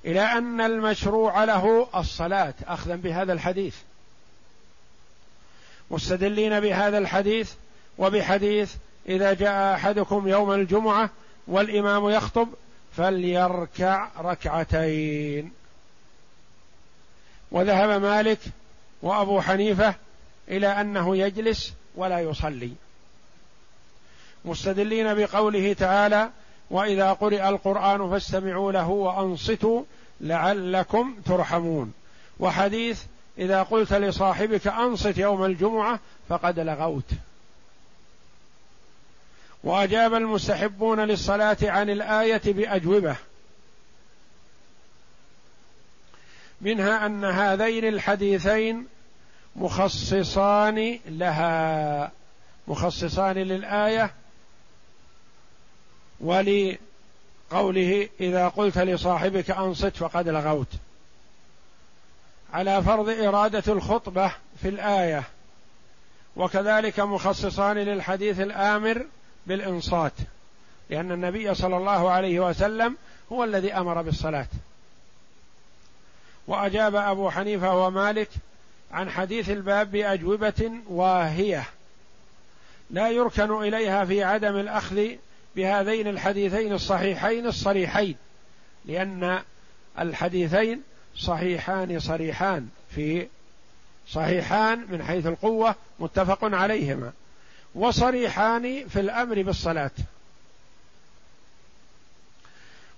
إلى 0.05 0.21
أن 0.21 0.61
المشروع 0.61 1.43
له 1.43 1.88
الصلاة 1.95 2.53
اخذا 2.67 2.95
بهذا 2.95 3.34
الحديث 3.34 3.75
مستدلين 5.91 6.59
بهذا 6.59 6.97
الحديث 6.97 7.53
وبحديث 7.97 8.75
إذا 9.09 9.34
جاء 9.34 9.75
أحدكم 9.75 10.28
يوم 10.28 10.51
الجمعة 10.51 11.09
والإمام 11.47 12.09
يخطب 12.09 12.49
فليركع 12.97 14.09
ركعتين. 14.19 15.51
وذهب 17.52 18.02
مالك 18.02 18.39
وأبو 19.02 19.41
حنيفة 19.41 19.95
إلى 20.48 20.68
أنه 20.68 21.18
يجلس 21.18 21.74
ولا 21.95 22.20
يصلي. 22.20 22.72
مستدلين 24.45 25.14
بقوله 25.14 25.74
تعالى 25.74 26.30
وإذا 26.70 27.14
قرئ 27.14 27.50
القرآن 27.50 28.10
فاستمعوا 28.10 28.72
له 28.72 28.89
وأنصتوا 28.89 29.84
لعلكم 30.22 31.16
ترحمون. 31.26 31.93
وحديث 32.39 33.04
إذا 33.38 33.64
قلت 33.64 33.93
لصاحبك 33.93 34.68
أنصت 34.68 35.18
يوم 35.18 35.45
الجمعة 35.45 36.00
فقد 36.30 36.60
لغوت. 36.60 37.12
وأجاب 39.64 40.14
المستحبون 40.14 41.00
للصلاة 41.00 41.58
عن 41.64 41.89
الآية 41.89 42.41
بأجوبة. 42.45 43.16
منها 46.62 47.05
أن 47.05 47.26
هذين 47.26 47.86
الحديثين 47.86 48.88
مخصصان 49.55 50.99
لها 51.05 52.12
مخصصان 52.68 53.36
للآية 53.36 54.12
ولقوله 56.20 58.10
إذا 58.20 58.47
قلت 58.47 58.78
لصاحبك 58.78 59.51
أنصت 59.51 59.97
فقد 59.97 60.30
لغوت. 60.30 60.68
على 62.53 62.84
فرض 62.84 63.10
إرادة 63.10 63.74
الخطبة 63.74 64.32
في 64.62 64.70
الآية 64.70 65.24
وكذلك 66.36 66.99
مخصصان 66.99 67.78
للحديث 67.78 68.39
الآمر 68.39 69.05
بالإنصات 69.47 70.14
لأن 70.89 71.12
النبي 71.12 71.53
صلى 71.53 71.78
الله 71.78 72.10
عليه 72.10 72.39
وسلم 72.39 72.97
هو 73.32 73.43
الذي 73.43 73.74
أمر 73.74 74.01
بالصلاة. 74.01 74.47
وأجاب 76.48 76.95
أبو 76.95 77.30
حنيفة 77.30 77.86
ومالك 77.86 78.30
عن 78.91 79.10
حديث 79.10 79.50
الباب 79.50 79.91
بأجوبة 79.91 80.72
واهية. 80.89 81.64
لا 82.89 83.10
يركن 83.12 83.52
إليها 83.52 84.06
في 84.06 84.24
عدم 84.24 84.56
الأخذ 84.56 85.08
بهذين 85.56 86.08
الحديثين 86.08 86.74
الصحيحين 86.74 87.45
الصريحين 87.48 88.16
لأن 88.86 89.41
الحديثين 90.00 90.82
صحيحان 91.16 92.00
صريحان 92.00 92.70
في 92.89 93.28
صحيحان 94.10 94.86
من 94.89 95.04
حيث 95.04 95.26
القوة 95.26 95.76
متفق 96.00 96.39
عليهما 96.43 97.12
وصريحان 97.76 98.88
في 98.88 99.00
الأمر 99.00 99.41
بالصلاة. 99.41 99.91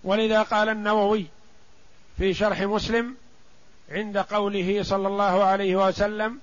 ولذا 0.04 0.42
قال 0.42 0.70
النووي 0.70 1.26
في 2.18 2.34
شرح 2.34 2.62
مسلم 2.62 3.16
عند 3.92 4.18
قوله 4.18 4.84
صلى 4.84 5.08
الله 5.08 5.44
عليه 5.44 5.88
وسلم 5.88 6.40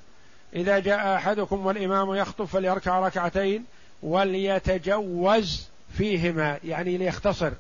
إذا 0.55 0.78
جاء 0.78 1.16
أحدكم 1.16 1.66
والإمام 1.66 2.14
يخطب 2.14 2.44
فليركع 2.44 3.01
ركعتين 3.01 3.64
وليتجوز 4.03 5.68
فيهما. 5.97 6.59
يعني 6.64 6.97
ليختصر 6.97 7.53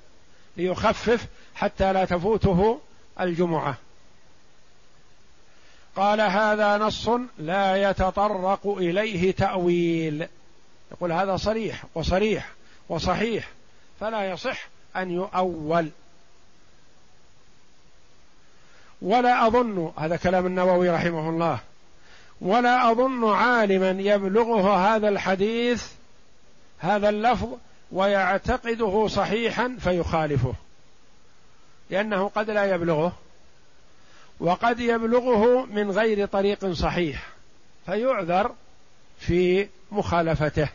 ليخفف 0.56 1.26
حتى 1.54 1.92
لا 1.92 2.04
تفوته 2.04 2.80
الجمعة. 3.20 3.76
قال 5.96 6.20
هذا 6.20 6.78
نص 6.78 7.08
لا 7.38 7.90
يتطرق 7.90 8.66
إليه 8.66 9.32
تأويل. 9.32 10.26
يقول 10.92 11.12
هذا 11.12 11.36
صريح 11.36 11.84
وصريح 11.94 12.50
وصحيح 12.88 13.48
فلا 14.00 14.30
يصح 14.30 14.68
أن 14.96 15.10
يؤول. 15.10 15.90
ولا 19.02 19.46
أظن 19.46 19.92
هذا 19.98 20.16
كلام 20.16 20.46
النووي 20.46 20.90
رحمه 20.90 21.30
الله 21.30 21.58
ولا 22.40 22.90
أظن 22.90 23.30
عالما 23.30 23.90
يبلغه 23.90 24.96
هذا 24.96 25.08
الحديث 25.08 25.86
هذا 26.78 27.08
اللفظ 27.08 27.48
ويعتقده 27.92 29.08
صحيحا 29.08 29.76
فيخالفه 29.80 30.54
لأنه 31.90 32.28
قد 32.28 32.50
لا 32.50 32.74
يبلغه 32.74 33.12
وقد 34.40 34.80
يبلغه 34.80 35.64
من 35.64 35.90
غير 35.90 36.26
طريق 36.26 36.72
صحيح 36.72 37.28
فيعذر 37.86 38.54
في 39.18 39.68
مخالفته. 39.92 40.68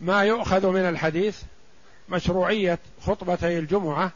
ما 0.00 0.24
يؤخذ 0.24 0.66
من 0.66 0.88
الحديث؟ 0.88 1.42
مشروعية 2.08 2.78
خطبتي 3.06 3.58
الجمعة 3.58 4.10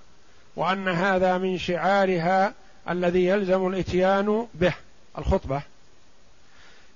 وأن 0.57 0.89
هذا 0.89 1.39
من 1.39 1.59
شعارها 1.59 2.53
الذي 2.91 3.25
يلزم 3.27 3.67
الإتيان 3.67 4.47
به 4.55 4.75
الخطبة. 5.19 5.63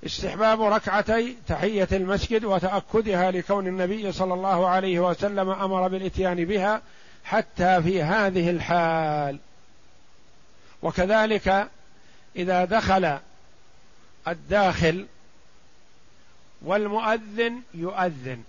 استحباب 0.07 0.63
ركعتي 0.63 1.37
تحية 1.49 1.89
المسجد 1.93 2.45
وتأكدها 2.45 3.31
لكون 3.31 3.67
النبي 3.67 4.13
صلى 4.13 4.35
الله 4.35 4.67
عليه 4.67 5.01
وسلم 5.01 5.51
أمر 5.51 5.89
بالإتيان 5.89 6.45
بها 6.45 6.83
حتى 7.25 7.83
في 7.83 8.03
هذه 8.03 8.51
الحال. 8.51 9.39
وكذلك 10.83 11.69
إذا 12.37 12.65
دخل 12.65 13.19
الداخل 14.29 15.07
والمؤذن 16.63 17.61
يؤذن. 17.75 18.43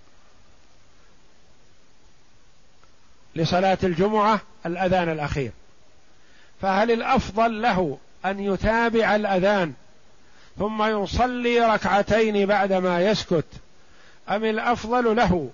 لصلاة 3.36 3.78
الجمعة 3.84 4.42
الأذان 4.66 5.10
الأخير. 5.10 5.52
فهل 6.62 6.92
الأفضل 6.92 7.62
له 7.62 7.98
أن 8.26 8.40
يتابع 8.40 9.16
الأذان 9.16 9.74
ثم 10.60 10.84
يصلي 10.84 11.60
ركعتين 11.60 12.46
بعدما 12.46 13.02
يسكت؟ 13.02 13.46
أم 14.30 14.46
الأفضل 14.46 15.16
له 15.16 15.50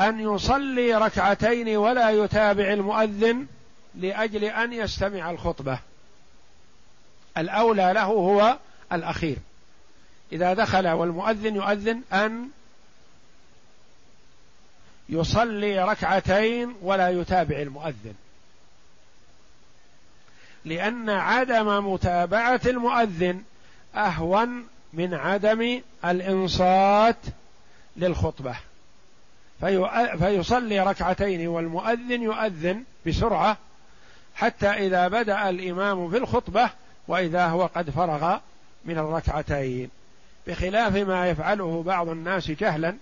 أن 0.00 0.20
يصلي 0.20 0.94
ركعتين 0.94 1.76
ولا 1.76 2.10
يتابع 2.10 2.72
المؤذن 2.72 3.46
لأجل 3.94 4.44
أن 4.44 4.72
يستمع 4.72 5.30
الخطبة؟ 5.30 5.78
الأولى 7.38 7.92
له 7.94 8.04
هو 8.04 8.58
الأخير. 8.92 9.36
إذا 10.32 10.54
دخل 10.54 10.88
والمؤذن 10.88 11.56
يؤذن 11.56 12.00
أن 12.12 12.48
يصلي 15.08 15.84
ركعتين 15.84 16.74
ولا 16.82 17.08
يتابع 17.08 17.56
المؤذن. 17.56 18.14
لأن 20.64 21.10
عدم 21.10 21.92
متابعة 21.92 22.60
المؤذن 22.66 23.42
أهون 23.94 24.66
من 24.92 25.14
عدم 25.14 25.80
الإنصات 26.04 27.16
للخطبة. 27.96 28.56
في 29.60 29.90
فيصلي 30.18 30.80
ركعتين 30.80 31.48
والمؤذن 31.48 32.22
يؤذن 32.22 32.84
بسرعة 33.06 33.56
حتى 34.34 34.68
إذا 34.68 35.08
بدأ 35.08 35.48
الإمام 35.48 36.10
في 36.10 36.16
الخطبة 36.16 36.70
وإذا 37.08 37.46
هو 37.46 37.66
قد 37.66 37.90
فرغ 37.90 38.38
من 38.84 38.98
الركعتين. 38.98 39.90
بخلاف 40.46 40.96
ما 40.96 41.28
يفعله 41.30 41.82
بعض 41.82 42.08
الناس 42.08 42.50
جهلا 42.50 42.96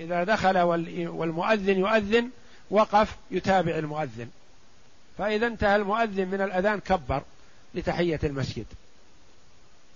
إذا 0.00 0.24
دخل 0.24 0.58
والمؤذن 0.58 1.78
يؤذن 1.78 2.30
وقف 2.70 3.16
يتابع 3.30 3.78
المؤذن. 3.78 4.28
فإذا 5.18 5.46
انتهى 5.46 5.76
المؤذن 5.76 6.28
من 6.28 6.40
الأذان 6.40 6.80
كبر 6.80 7.22
لتحية 7.74 8.20
المسجد. 8.24 8.66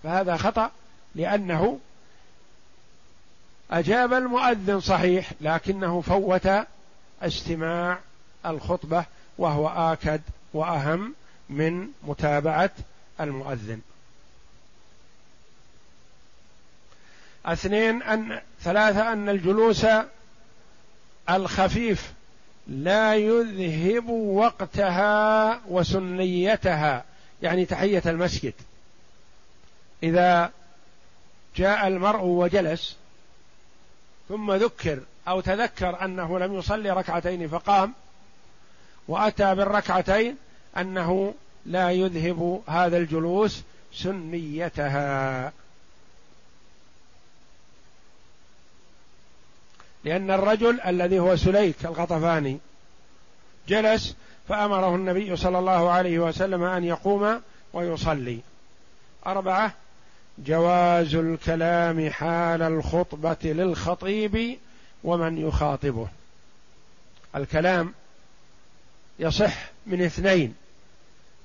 فهذا 0.02 0.36
خطأ 0.36 0.70
لأنه 1.14 1.78
أجاب 3.70 4.12
المؤذن 4.12 4.80
صحيح 4.80 5.32
لكنه 5.40 6.00
فوت 6.00 6.48
استماع 7.22 7.98
الخطبة 8.46 9.04
وهو 9.38 9.68
آكد 9.68 10.20
وأهم 10.54 11.14
من 11.50 11.88
متابعة 12.02 12.70
المؤذن. 13.20 13.80
اثنين 17.46 18.02
أن 18.02 18.40
ثلاثة 18.60 19.12
أن 19.12 19.28
الجلوس 19.28 19.86
الخفيف 21.30 22.12
لا 22.66 23.14
يذهب 23.14 24.08
وقتها 24.08 25.60
وسنيتها 25.68 27.04
يعني 27.42 27.64
تحية 27.64 28.02
المسجد. 28.06 28.54
إذا 30.02 30.50
جاء 31.56 31.88
المرء 31.88 32.24
وجلس 32.24 32.96
ثم 34.28 34.52
ذكر 34.52 35.00
أو 35.28 35.40
تذكر 35.40 36.04
أنه 36.04 36.38
لم 36.38 36.54
يصلي 36.54 36.90
ركعتين 36.90 37.48
فقام 37.48 37.94
وأتى 39.08 39.54
بالركعتين 39.54 40.36
أنه 40.76 41.34
لا 41.66 41.90
يذهب 41.90 42.62
هذا 42.66 42.96
الجلوس 42.96 43.62
سنيتها. 43.92 45.52
لأن 50.04 50.30
الرجل 50.30 50.80
الذي 50.80 51.18
هو 51.18 51.36
سليك 51.36 51.84
الغطفاني 51.84 52.58
جلس 53.68 54.16
فأمره 54.48 54.94
النبي 54.94 55.36
صلى 55.36 55.58
الله 55.58 55.90
عليه 55.90 56.18
وسلم 56.18 56.62
أن 56.62 56.84
يقوم 56.84 57.40
ويصلي. 57.72 58.40
أربعة 59.26 59.74
جواز 60.38 61.14
الكلام 61.14 62.10
حال 62.10 62.62
الخطبة 62.62 63.36
للخطيب 63.44 64.58
ومن 65.04 65.38
يخاطبه. 65.38 66.08
الكلام 67.36 67.94
يصح 69.18 69.70
من 69.86 70.02
اثنين 70.02 70.54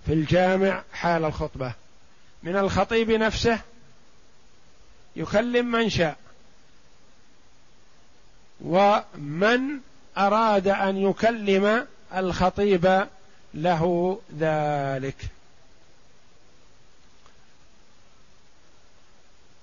في 0.06 0.14
الجامع 0.14 0.84
حال 0.94 1.26
الخطبة. 1.26 1.74
من 2.44 2.56
الخطيب 2.56 3.12
نفسه 3.12 3.60
يكلم 5.16 5.72
من 5.72 5.90
شاء. 5.90 6.18
ومن 8.62 9.80
أراد 10.18 10.68
أن 10.68 10.98
يكلم 10.98 11.88
الخطيب 12.16 13.08
له 13.54 14.18
ذلك. 14.40 15.16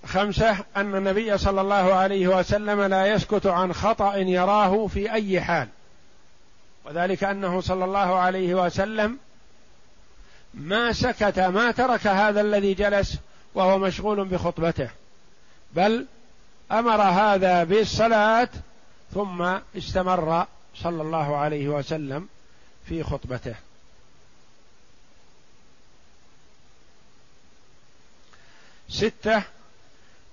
خمسة 0.05 0.57
أن 0.75 0.95
النبي 0.95 1.37
صلى 1.37 1.61
الله 1.61 1.93
عليه 1.93 2.27
وسلم 2.27 2.81
لا 2.81 3.05
يسكت 3.05 3.45
عن 3.45 3.73
خطأ 3.73 4.15
يراه 4.15 4.87
في 4.87 5.13
أي 5.13 5.41
حال. 5.41 5.67
وذلك 6.85 7.23
أنه 7.23 7.61
صلى 7.61 7.85
الله 7.85 8.15
عليه 8.15 8.65
وسلم 8.65 9.17
ما 10.53 10.93
سكت 10.93 11.39
ما 11.39 11.71
ترك 11.71 12.07
هذا 12.07 12.41
الذي 12.41 12.73
جلس 12.73 13.17
وهو 13.55 13.77
مشغول 13.77 14.25
بخطبته 14.25 14.89
بل 15.73 16.05
أمر 16.71 17.01
هذا 17.01 17.63
بالصلاة 17.63 18.49
ثم 19.13 19.41
استمر 19.77 20.45
صلى 20.75 21.01
الله 21.01 21.37
عليه 21.37 21.67
وسلم 21.67 22.27
في 22.85 23.03
خطبته. 23.03 23.55
ستة 28.89 29.43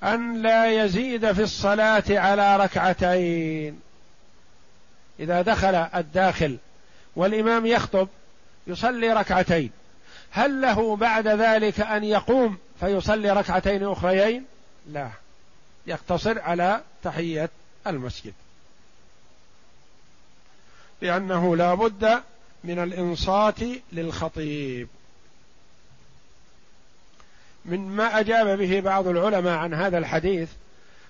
أن 0.02 0.42
لا 0.42 0.84
يزيد 0.84 1.32
في 1.32 1.42
الصلاة 1.42 2.04
على 2.08 2.56
ركعتين. 2.56 3.80
إذا 5.20 5.42
دخل 5.42 5.74
الداخل 5.74 6.58
والإمام 7.16 7.66
يخطب 7.66 8.08
يصلي 8.66 9.12
ركعتين. 9.12 9.70
هل 10.30 10.60
له 10.60 10.96
بعد 10.96 11.28
ذلك 11.28 11.80
أن 11.80 12.04
يقوم 12.04 12.58
فيصلي 12.80 13.30
ركعتين 13.30 13.84
أخريين؟ 13.84 14.44
لا. 14.88 15.10
يقتصر 15.86 16.40
على 16.40 16.80
تحية 17.02 17.50
المسجد. 17.86 18.34
لأنه 21.00 21.56
لا 21.56 21.74
بد 21.74 22.22
من 22.64 22.78
الإنصات 22.78 23.58
للخطيب. 23.92 24.88
من 27.64 27.88
ما 27.88 28.20
أجاب 28.20 28.58
به 28.58 28.80
بعض 28.80 29.06
العلماء 29.08 29.58
عن 29.58 29.74
هذا 29.74 29.98
الحديث 29.98 30.48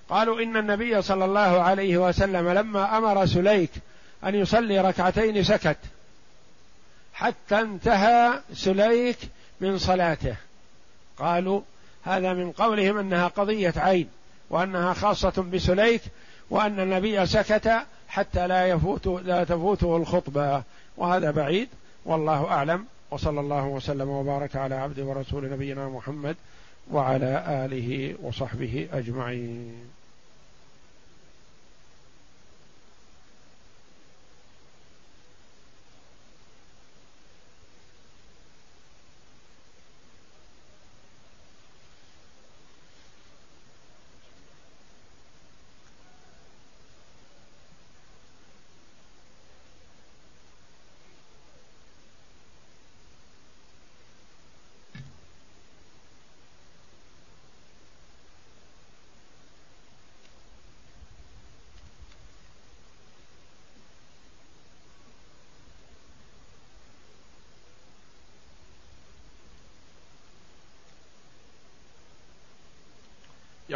قالوا 0.09 0.43
إن 0.43 0.57
النبي 0.57 1.03
صلى 1.03 1.25
الله 1.25 1.63
عليه 1.63 1.97
وسلم 1.99 2.49
لما 2.49 2.99
أمر 2.99 3.27
سليك 3.27 3.71
أن 4.25 4.35
يصلي 4.35 4.81
ركعتين 4.81 5.45
سكت 5.45 5.79
حتى 7.15 7.61
انتهى 7.61 8.41
سليك 8.55 9.19
من 9.61 9.79
صلاته. 9.79 10.37
قالوا 11.19 11.61
هذا 12.05 12.33
من 12.33 12.53
قولهم 12.53 12.99
أنها 12.99 13.29
قضية 13.29 13.75
عين 13.77 14.09
وأنها 14.51 14.95
خاصة 14.95 15.47
بسليك 15.53 16.03
وأن 16.51 16.81
النبي 16.81 17.27
سكت 17.27 17.73
حتى 18.15 18.47
لا 18.47 18.67
يفوت 18.67 19.07
لا 19.07 19.45
تفوته 19.45 19.97
الخطبة. 19.97 20.63
وهذا 20.97 21.31
بعيد. 21.31 21.69
والله 22.05 22.45
أعلم. 22.45 22.85
وصلى 23.11 23.41
الله 23.41 23.67
وسلم 23.67 24.09
وبارك 24.09 24.57
على 24.57 24.75
عبد 24.75 25.01
ورسول 25.01 25.51
نبينا 25.51 25.89
محمد 25.89 26.37
وعلى 26.93 27.45
آله 27.49 28.15
وصحبه 28.23 28.89
أجمعين. 28.93 29.75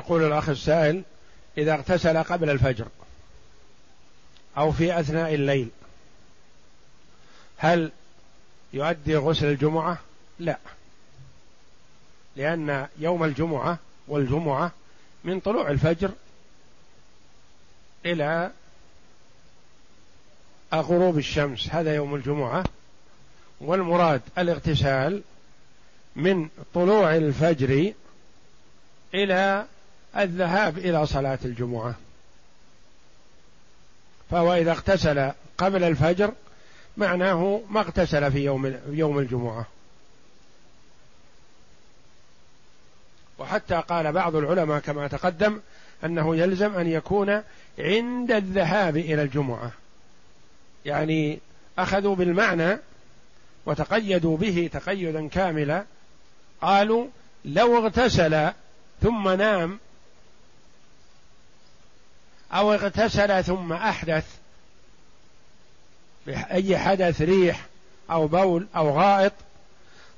يقول 0.08 0.24
الأخ 0.24 0.48
السائل 0.48 1.02
إذا 1.58 1.74
اغتسل 1.74 2.22
قبل 2.22 2.50
الفجر 2.50 2.86
أو 4.58 4.72
في 4.72 5.00
أثناء 5.00 5.34
الليل 5.34 5.68
هل 7.56 7.90
يؤدي 8.72 9.16
غسل 9.16 9.46
الجمعة؟ 9.46 9.98
لا 10.38 10.58
لأن 12.36 12.86
يوم 12.98 13.24
الجمعة 13.24 13.78
والجمعة 14.08 14.72
من 15.24 15.40
طلوع 15.40 15.70
الفجر 15.70 16.10
إلى 18.06 18.50
غروب 20.74 21.18
الشمس 21.18 21.68
هذا 21.68 21.94
يوم 21.94 22.14
الجمعة 22.14 22.64
والمراد 23.60 24.22
الاغتسال 24.38 25.22
من 26.16 26.48
طلوع 26.74 27.16
الفجر 27.16 27.92
إلى 29.14 29.66
الذهاب 30.16 30.78
إلى 30.78 31.06
صلاة 31.06 31.38
الجمعة. 31.44 31.94
فهو 34.30 34.54
إذا 34.54 34.70
اغتسل 34.70 35.32
قبل 35.58 35.84
الفجر 35.84 36.32
معناه 36.96 37.60
ما 37.70 37.80
اغتسل 37.80 38.32
في 38.32 38.44
يوم 38.44 38.74
يوم 38.88 39.18
الجمعة. 39.18 39.66
وحتى 43.38 43.74
قال 43.74 44.12
بعض 44.12 44.36
العلماء 44.36 44.80
كما 44.80 45.08
تقدم 45.08 45.60
أنه 46.04 46.36
يلزم 46.36 46.74
أن 46.76 46.86
يكون 46.86 47.42
عند 47.78 48.32
الذهاب 48.32 48.96
إلى 48.96 49.22
الجمعة. 49.22 49.72
يعني 50.84 51.38
أخذوا 51.78 52.16
بالمعنى 52.16 52.78
وتقيدوا 53.66 54.36
به 54.36 54.70
تقيدا 54.72 55.28
كاملا 55.28 55.84
قالوا 56.62 57.06
لو 57.44 57.78
اغتسل 57.78 58.50
ثم 59.02 59.28
نام 59.28 59.78
أو 62.52 62.72
اغتسل 62.72 63.44
ثم 63.44 63.72
أحدث 63.72 64.24
بأي 66.26 66.78
حدث 66.78 67.22
ريح 67.22 67.66
أو 68.10 68.26
بول 68.26 68.66
أو 68.76 68.90
غائط 68.90 69.32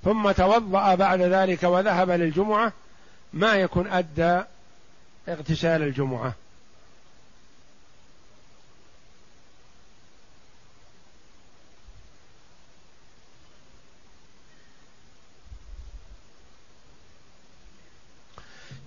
ثم 0.04 0.30
توضأ 0.30 0.94
بعد 0.94 1.20
ذلك 1.20 1.62
وذهب 1.62 2.10
للجمعة 2.10 2.72
ما 3.32 3.54
يكون 3.54 3.86
أدى 3.86 4.42
اغتسال 5.28 5.82
الجمعة. 5.82 6.34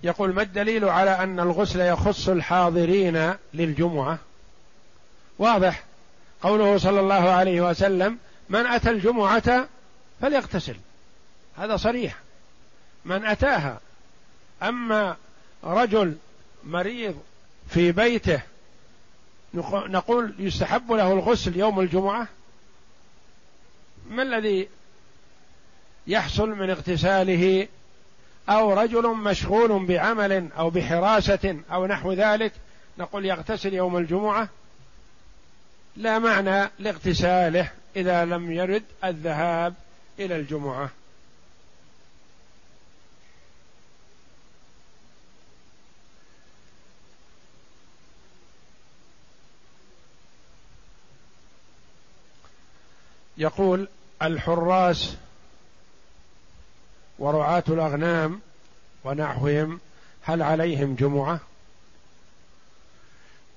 يقول 0.04 0.34
ما 0.34 0.42
الدليل 0.42 0.84
على 0.84 1.10
أن 1.10 1.40
الغسل 1.40 1.80
يخص 1.80 2.28
الحاضرين 2.28 3.34
للجمعة؟ 3.54 4.18
واضح. 5.38 5.84
قوله 6.42 6.78
صلى 6.78 7.00
الله 7.00 7.30
عليه 7.30 7.60
وسلم 7.60 8.18
من 8.48 8.66
أتى 8.66 8.90
الجمعة 8.90 9.68
فليغتسل. 10.20 10.76
هذا 11.56 11.76
صريح. 11.76 12.18
من 13.04 13.24
أتاها 13.24 13.80
أما 14.62 15.16
رجل 15.64 16.16
مريض 16.64 17.22
في 17.68 17.92
بيته 17.92 18.40
نقول 19.54 20.34
يستحب 20.38 20.92
له 20.92 21.12
الغسل 21.12 21.56
يوم 21.56 21.80
الجمعة؟ 21.80 22.28
ما 24.10 24.22
الذي 24.22 24.68
يحصل 26.06 26.48
من 26.48 26.70
اغتساله 26.70 27.68
أو 28.48 28.72
رجل 28.72 29.08
مشغول 29.08 29.86
بعمل 29.86 30.48
أو 30.58 30.70
بحراسة 30.70 31.60
أو 31.72 31.86
نحو 31.86 32.12
ذلك 32.12 32.52
نقول 32.98 33.24
يغتسل 33.24 33.74
يوم 33.74 33.96
الجمعة 33.96 34.48
لا 35.96 36.18
معنى 36.18 36.70
لاغتساله 36.78 37.70
إذا 37.96 38.24
لم 38.24 38.52
يرد 38.52 38.84
الذهاب 39.04 39.74
إلى 40.18 40.36
الجمعة. 40.36 40.90
يقول 53.38 53.88
الحراس 54.22 55.16
ورعاة 57.18 57.64
الأغنام 57.68 58.40
ونحوهم 59.04 59.80
هل 60.22 60.42
عليهم 60.42 60.94
جمعة؟ 60.94 61.40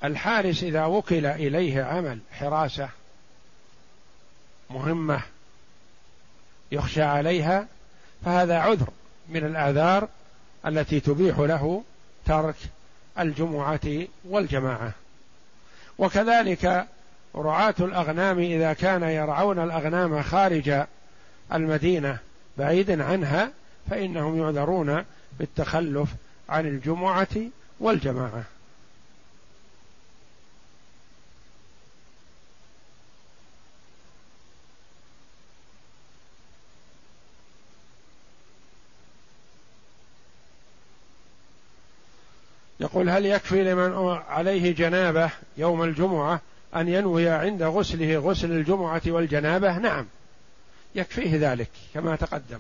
الحارس 0.03 0.64
إذا 0.64 0.86
وكل 0.86 1.26
إليه 1.26 1.84
عمل 1.84 2.20
حراسة 2.32 2.89
مهمة 4.70 5.22
يخشى 6.72 7.01
عليها 7.01 7.68
فهذا 8.26 8.58
عذر 8.58 8.89
من 9.30 9.45
الآثار 9.45 10.08
التي 10.66 10.99
تبيح 10.99 11.39
له 11.39 11.84
ترك 12.26 12.55
الجمعة 13.20 14.08
والجماعة 14.26 14.91
وكذلك 15.97 16.88
رعاة 17.36 17.76
الأغنام 17.80 18.39
إذا 18.39 18.74
كان 18.74 19.03
يرعون 19.03 19.60
الأغنام 19.60 20.24
خارج 20.24 20.84
المدينة 21.53 22.20
بعيدا 22.58 23.03
عنها 23.03 23.51
فإنهم 23.89 24.41
يعذرون 24.41 25.05
بالتخلف 25.39 26.10
عن 26.49 26.66
الجمعة 26.66 27.28
والجماعة. 27.80 28.43
يقول 42.80 43.10
هل 43.10 43.26
يكفي 43.26 43.64
لمن 43.64 44.18
عليه 44.30 44.76
جنابة 44.76 45.30
يوم 45.58 45.84
الجمعة 45.84 46.41
أن 46.76 46.88
ينوي 46.88 47.30
عند 47.30 47.64
غسله 47.64 48.18
غسل 48.18 48.51
الجمعة 48.51 49.01
والجنابة؟ 49.08 49.78
نعم. 49.78 50.05
يكفيه 50.95 51.51
ذلك 51.51 51.69
كما 51.93 52.15
تقدم. 52.15 52.59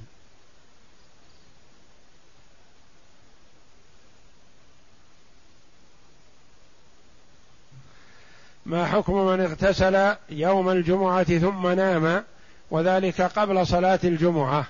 ما 8.65 8.85
حكم 8.85 9.25
من 9.25 9.41
اغتسل 9.41 10.15
يوم 10.29 10.69
الجمعة 10.69 11.23
ثم 11.23 11.67
نام 11.67 12.23
وذلك 12.71 13.21
قبل 13.21 13.67
صلاة 13.67 13.99
الجمعة؟ 14.03 14.67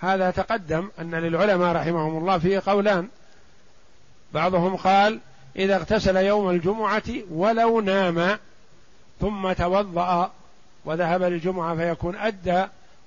هذا 0.00 0.30
تقدم 0.30 0.90
أن 0.98 1.14
للعلماء 1.14 1.76
رحمهم 1.76 2.18
الله 2.18 2.38
فيه 2.38 2.62
قولان. 2.66 3.08
بعضهم 4.32 4.76
قال 4.76 5.20
إذا 5.56 5.76
اغتسل 5.76 6.16
يوم 6.16 6.50
الجمعة 6.50 7.02
ولو 7.30 7.80
نام 7.80 8.38
ثم 9.20 9.52
توضأ 9.52 10.32
وذهب 10.86 11.22
للجمعة 11.22 11.76
فيكون 11.76 12.16
أدى 12.16 12.64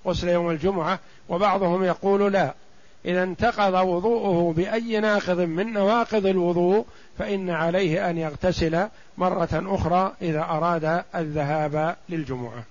غسل 0.08 0.30
يوم 0.30 0.50
الجمعة 0.50 1.00
وبعضهم 1.30 1.84
يقول 1.84 2.34
لا. 2.34 2.54
إذا 3.06 3.24
انتقض 3.24 3.74
وضوءه 3.74 4.54
بأي 4.54 5.00
ناقض 5.00 5.40
من 5.40 5.74
نواقض 5.74 6.26
الوضوء 6.26 6.86
فإن 7.18 7.50
عليه 7.50 8.10
أن 8.10 8.18
يغتسل 8.18 8.88
مرة 9.18 9.50
أخرى 9.54 10.14
إذا 10.22 10.42
أراد 10.42 11.04
الذهاب 11.16 11.96
للجمعة. 12.10 12.64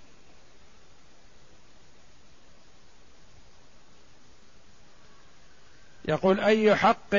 يقول 6.09 6.41
أي 6.41 6.77
حق 6.77 7.15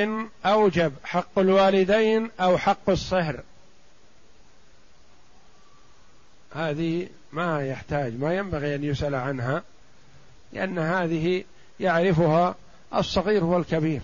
أوجب؟ 0.46 0.94
حق 1.04 1.40
الوالدين 1.40 2.30
أو 2.40 2.58
حق 2.58 2.90
الصهر؟ 2.90 3.40
هذه 6.52 7.08
ما 7.32 7.68
يحتاج 7.68 8.20
ما 8.20 8.34
ينبغي 8.34 8.76
أن 8.76 8.84
يسأل 8.84 9.16
عنها 9.16 9.64
لأن 10.54 10.80
هذه 10.80 11.44
يعرفها 11.80 12.56
الصغير 12.96 13.44
والكبير. 13.44 14.02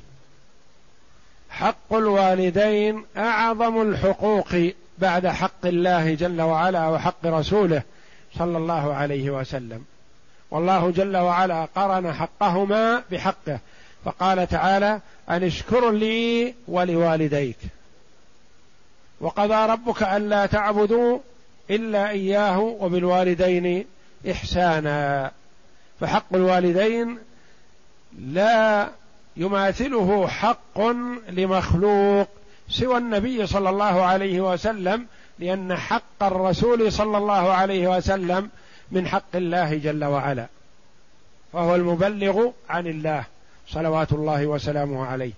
حق 1.50 1.94
الوالدين 1.94 3.06
أعظم 3.18 3.82
الحقوق 3.82 4.72
بعد 4.98 5.28
حق 5.28 5.66
الله 5.66 6.14
جل 6.14 6.42
وعلا 6.42 6.88
وحق 6.88 7.26
رسوله 7.26 7.82
صلى 8.38 8.58
الله 8.58 8.94
عليه 8.94 9.30
وسلم. 9.30 9.86
والله 10.52 10.92
جل 10.92 11.18
وعلا 11.18 11.68
قرن 11.76 12.14
حقهما 12.14 13.04
بحقه 13.12 13.60
فقال 14.06 14.48
تعالى 14.48 15.00
أن 15.30 15.44
اشكر 15.44 15.92
لي 15.92 16.54
ولوالديك. 16.68 17.58
وقضى 19.22 19.72
ربك 19.72 20.04
ألا 20.04 20.46
تعبدوا 20.46 21.20
إلا 21.70 22.10
إياه 22.10 22.60
وبالوالدين 22.60 23.86
إحسانا. 24.32 25.32
فحق 26.00 26.36
الوالدين 26.36 27.20
لا 28.20 28.90
يماثله 29.38 30.28
حق 30.28 30.80
لمخلوق 31.30 32.28
سوى 32.70 32.98
النبي 32.98 33.48
صلى 33.48 33.70
الله 33.70 34.04
عليه 34.04 34.42
وسلم 34.42 35.08
لأن 35.40 35.76
حق 35.76 36.24
الرسول 36.24 36.92
صلى 36.92 37.18
الله 37.18 37.54
عليه 37.54 37.98
وسلم 37.98 38.50
من 38.92 39.08
حق 39.08 39.36
الله 39.36 39.76
جل 39.76 40.06
وعلا 40.06 40.48
فهو 41.54 41.76
المبلغ 41.76 42.50
عن 42.70 42.88
الله 42.88 43.24
صلوات 43.68 44.12
الله 44.14 44.48
وسلامه 44.48 45.06
عليه. 45.06 45.34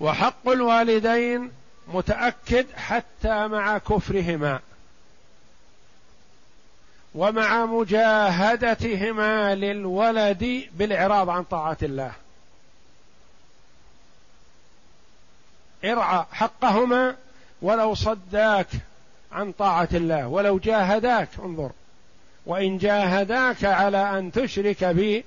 وحق 0.00 0.48
الوالدين 0.48 1.50
متأكد 1.88 2.66
حتى 2.76 3.48
مع 3.48 3.78
كفرهما 3.78 4.60
ومع 7.14 7.66
مجاهدتهما 7.66 9.54
للولد 9.54 10.68
بالإعراض 10.72 11.30
عن 11.30 11.44
طاعة 11.44 11.78
الله. 11.82 12.12
ارعى 15.84 16.24
حقهما 16.32 17.16
ولو 17.62 17.94
صداك 17.94 18.68
عن 19.32 19.52
طاعة 19.52 19.88
الله 19.92 20.26
ولو 20.26 20.58
جاهداك 20.58 21.28
انظر. 21.38 21.70
وإن 22.46 22.78
جاهداك 22.78 23.64
على 23.64 24.18
أن 24.18 24.32
تشرك 24.32 24.84
بي 24.84 25.24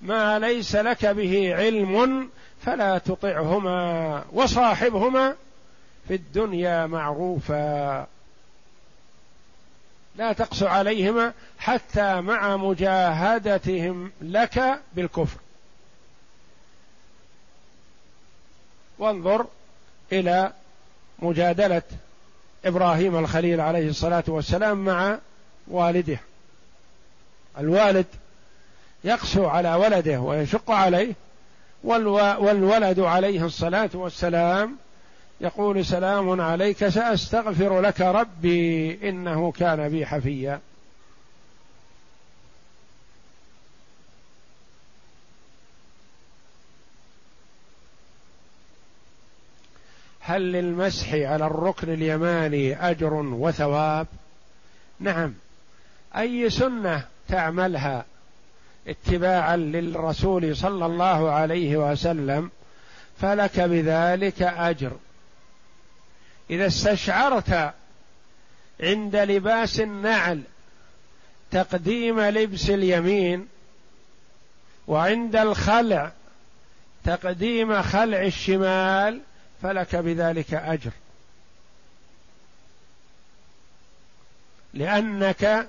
ما 0.00 0.38
ليس 0.38 0.76
لك 0.76 1.06
به 1.06 1.54
علم 1.54 2.30
فلا 2.60 2.98
تطعهما 2.98 4.24
وصاحبهما 4.32 5.34
في 6.08 6.14
الدنيا 6.14 6.86
معروفا. 6.86 8.06
لا 10.16 10.32
تقسو 10.32 10.66
عليهما 10.66 11.32
حتى 11.58 12.20
مع 12.20 12.56
مجاهدتهم 12.56 14.12
لك 14.20 14.80
بالكفر. 14.92 15.38
وانظر 18.98 19.46
إلى 20.12 20.52
مجادلة 21.18 21.82
إبراهيم 22.64 23.16
الخليل 23.16 23.60
عليه 23.60 23.88
الصلاة 23.88 24.24
والسلام 24.26 24.84
مع 24.84 25.18
والده. 25.68 26.18
الوالد 27.58 28.06
يقسو 29.04 29.46
على 29.46 29.74
ولده 29.74 30.20
ويشق 30.20 30.70
عليه 30.70 31.14
والولد 31.84 33.00
عليه 33.00 33.44
الصلاة 33.44 33.90
والسلام 33.94 34.76
يقول 35.40 35.84
سلام 35.86 36.40
عليك 36.40 36.88
سأستغفر 36.88 37.80
لك 37.80 38.00
ربي 38.00 38.98
إنه 39.08 39.52
كان 39.52 39.88
بي 39.88 40.06
حفيا. 40.06 40.60
هل 50.20 50.52
للمسح 50.52 51.14
على 51.14 51.46
الركن 51.46 51.92
اليماني 51.92 52.90
أجر 52.90 53.14
وثواب؟ 53.14 54.06
نعم. 55.00 55.34
أي 56.16 56.50
سنة 56.50 57.04
تعملها 57.28 58.04
اتباعا 58.88 59.56
للرسول 59.56 60.56
صلى 60.56 60.86
الله 60.86 61.30
عليه 61.30 61.76
وسلم 61.76 62.50
فلك 63.20 63.60
بذلك 63.60 64.42
أجر. 64.42 64.92
إذا 66.50 66.66
استشعرت 66.66 67.74
عند 68.80 69.16
لباس 69.16 69.80
النعل 69.80 70.42
تقديم 71.50 72.20
لبس 72.20 72.70
اليمين 72.70 73.48
وعند 74.86 75.36
الخلع 75.36 76.12
تقديم 77.04 77.82
خلع 77.82 78.22
الشمال 78.22 79.20
فلك 79.62 79.96
بذلك 79.96 80.54
أجر. 80.54 80.90
لأنك 84.74 85.68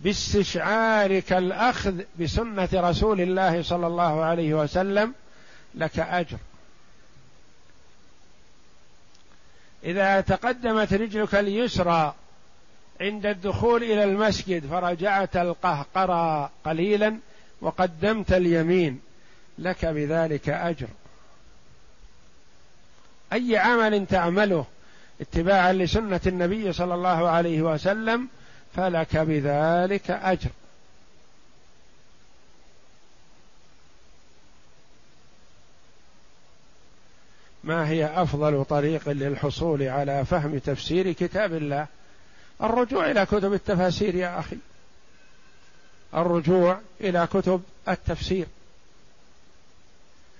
باستشعارك 0.00 1.32
الأخذ 1.32 2.00
بسنة 2.20 2.68
رسول 2.74 3.20
الله 3.20 3.62
صلى 3.62 3.86
الله 3.86 4.24
عليه 4.24 4.54
وسلم 4.54 5.14
لك 5.74 5.98
أجر. 5.98 6.38
إذا 9.84 10.20
تقدمت 10.20 10.94
رجلك 10.94 11.34
اليسرى 11.34 12.14
عند 13.00 13.26
الدخول 13.26 13.82
إلى 13.82 14.04
المسجد 14.04 14.66
فرجعت 14.66 15.36
القهقرى 15.36 16.50
قليلا 16.64 17.18
وقدمت 17.60 18.32
اليمين 18.32 19.00
لك 19.58 19.86
بذلك 19.86 20.48
أجر. 20.48 20.86
أي 23.32 23.56
عمل 23.56 24.06
تعمله 24.06 24.64
اتباعا 25.20 25.72
لسنة 25.72 26.20
النبي 26.26 26.72
صلى 26.72 26.94
الله 26.94 27.28
عليه 27.28 27.62
وسلم 27.62 28.28
فلك 28.76 29.16
بذلك 29.16 30.10
أجر. 30.10 30.50
ما 37.64 37.88
هي 37.88 38.06
أفضل 38.22 38.64
طريق 38.64 39.08
للحصول 39.08 39.82
على 39.82 40.24
فهم 40.24 40.58
تفسير 40.58 41.12
كتاب 41.12 41.54
الله؟ 41.54 41.86
الرجوع 42.62 43.10
إلى 43.10 43.26
كتب 43.26 43.52
التفاسير 43.52 44.14
يا 44.14 44.38
أخي. 44.38 44.56
الرجوع 46.14 46.80
إلى 47.00 47.28
كتب 47.32 47.62
التفسير. 47.88 48.46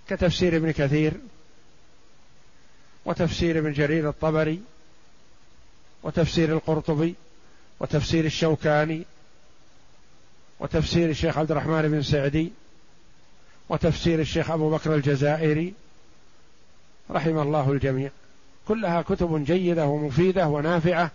كتفسير 0.08 0.56
ابن 0.56 0.70
كثير 0.70 1.12
وتفسير 3.04 3.58
ابن 3.58 3.72
جرير 3.72 4.08
الطبري 4.08 4.60
وتفسير 6.02 6.52
القرطبي 6.52 7.14
وتفسير 7.80 8.24
الشوكاني 8.24 9.04
وتفسير 10.60 11.10
الشيخ 11.10 11.38
عبد 11.38 11.50
الرحمن 11.50 11.82
بن 11.82 12.02
سعدي 12.02 12.52
وتفسير 13.68 14.20
الشيخ 14.20 14.50
أبو 14.50 14.70
بكر 14.70 14.94
الجزائري 14.94 15.74
رحم 17.10 17.38
الله 17.38 17.72
الجميع. 17.72 18.10
كلها 18.68 19.02
كتب 19.02 19.44
جيدة 19.44 19.86
ومفيدة 19.86 20.48
ونافعة. 20.48 21.10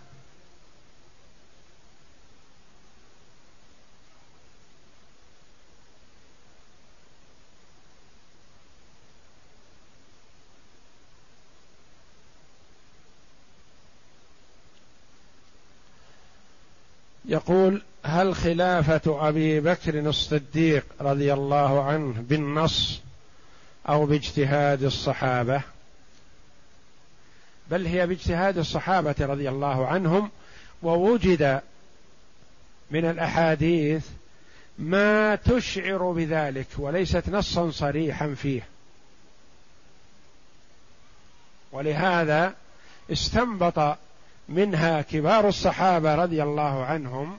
يقول 17.24 17.82
هل 18.04 18.34
خلافة 18.34 19.28
أبي 19.28 19.60
بكر 19.60 19.98
الصديق 19.98 20.84
رضي 21.00 21.32
الله 21.32 21.84
عنه 21.84 22.14
بالنص 22.20 23.00
أو 23.88 24.06
باجتهاد 24.06 24.82
الصحابة؟ 24.82 25.62
بل 27.70 27.86
هي 27.86 28.06
باجتهاد 28.06 28.58
الصحابة 28.58 29.14
رضي 29.20 29.48
الله 29.48 29.86
عنهم 29.86 30.30
ووجد 30.82 31.60
من 32.90 33.04
الأحاديث 33.04 34.06
ما 34.78 35.34
تشعر 35.34 36.12
بذلك 36.12 36.66
وليست 36.78 37.28
نصا 37.28 37.70
صريحا 37.70 38.34
فيه. 38.34 38.62
ولهذا 41.72 42.54
استنبط 43.12 43.98
منها 44.48 45.02
كبار 45.02 45.48
الصحابة 45.48 46.14
رضي 46.14 46.42
الله 46.42 46.84
عنهم 46.84 47.38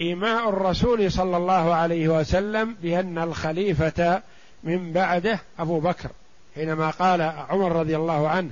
إيماء 0.00 0.48
الرسول 0.48 1.12
صلى 1.12 1.36
الله 1.36 1.74
عليه 1.74 2.08
وسلم 2.08 2.74
بأن 2.82 3.18
الخليفة 3.18 4.22
من 4.64 4.92
بعده 4.92 5.40
أبو 5.58 5.80
بكر. 5.80 6.10
حينما 6.54 6.90
قال 6.90 7.22
عمر 7.22 7.72
رضي 7.72 7.96
الله 7.96 8.28
عنه 8.28 8.50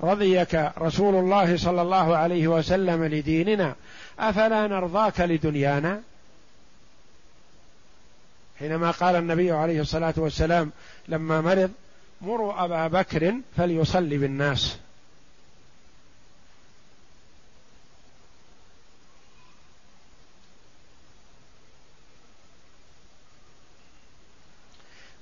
رضيك 0.00 0.70
رسول 0.78 1.14
الله 1.14 1.56
صلى 1.56 1.82
الله 1.82 2.16
عليه 2.16 2.48
وسلم 2.48 3.04
لديننا 3.04 3.74
أفلا 4.18 4.66
نرضاك 4.66 5.20
لدنيانا؟ 5.20 6.02
حينما 8.58 8.90
قال 8.90 9.16
النبي 9.16 9.52
عليه 9.52 9.80
الصلاة 9.80 10.14
والسلام 10.16 10.70
لما 11.08 11.40
مرض 11.40 11.70
مروا 12.22 12.64
أبا 12.64 12.86
بكر 12.86 13.34
فليصلي 13.56 14.18
بالناس. 14.18 14.78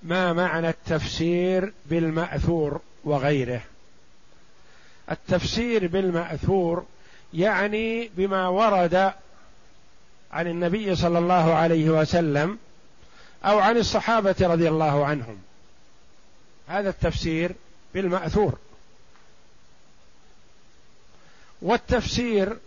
ما 0.07 0.33
معنى 0.33 0.69
التفسير 0.69 1.73
بالمأثور 1.87 2.81
وغيره؟ 3.05 3.61
التفسير 5.11 5.87
بالمأثور 5.87 6.85
يعني 7.35 8.11
بما 8.17 8.49
ورد 8.49 9.13
عن 10.33 10.47
النبي 10.47 10.97
صلى 10.97 11.19
الله 11.19 11.55
عليه 11.55 11.91
وسلم 11.91 12.59
أو 13.45 13.59
عن 13.59 13.77
الصحابة 13.77 14.35
رضي 14.41 14.69
الله 14.69 15.07
عنهم. 15.07 15.39
هذا 16.69 16.89
التفسير 16.89 17.53
بالمأثور. 17.95 18.59
والتفسير 21.63 22.59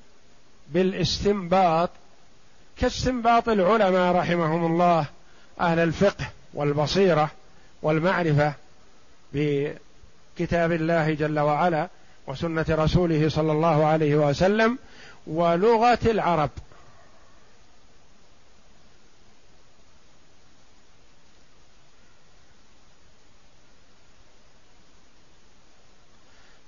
بالاستنباط 0.70 1.90
كاستنباط 2.78 3.50
العلماء 3.50 4.16
رحمهم 4.16 4.66
الله 4.66 5.06
أهل 5.60 5.80
الفقه. 5.80 6.26
والبصيرة 6.54 7.32
والمعرفة 7.82 8.54
بكتاب 9.34 10.72
الله 10.72 11.14
جل 11.14 11.40
وعلا 11.40 11.90
وسنة 12.28 12.66
رسوله 12.70 13.30
صلى 13.30 13.52
الله 13.52 13.86
عليه 13.86 14.16
وسلم 14.16 14.80
ولغة 15.28 16.00
العرب. 16.06 16.50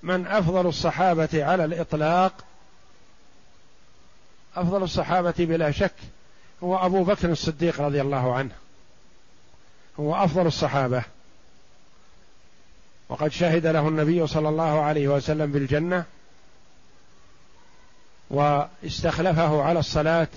من 0.03 0.27
أفضل 0.27 0.67
الصحابة 0.67 1.29
على 1.33 1.65
الإطلاق؟ 1.65 2.33
أفضل 4.55 4.83
الصحابة 4.83 5.33
بلا 5.39 5.71
شك 5.71 5.95
هو 6.63 6.85
أبو 6.85 7.03
بكر 7.03 7.31
الصديق 7.31 7.81
رضي 7.81 8.01
الله 8.01 8.35
عنه. 8.35 8.60
هو 10.01 10.15
أفضل 10.15 10.47
الصحابة. 10.47 11.03
وقد 13.09 13.31
شهد 13.31 13.67
له 13.67 13.87
النبي 13.87 14.27
صلى 14.27 14.49
الله 14.49 14.81
عليه 14.81 15.07
وسلم 15.07 15.51
بالجنة 15.51 16.05
واستخلفه 18.29 19.63
على 19.63 19.79
الصلاة 19.79 20.27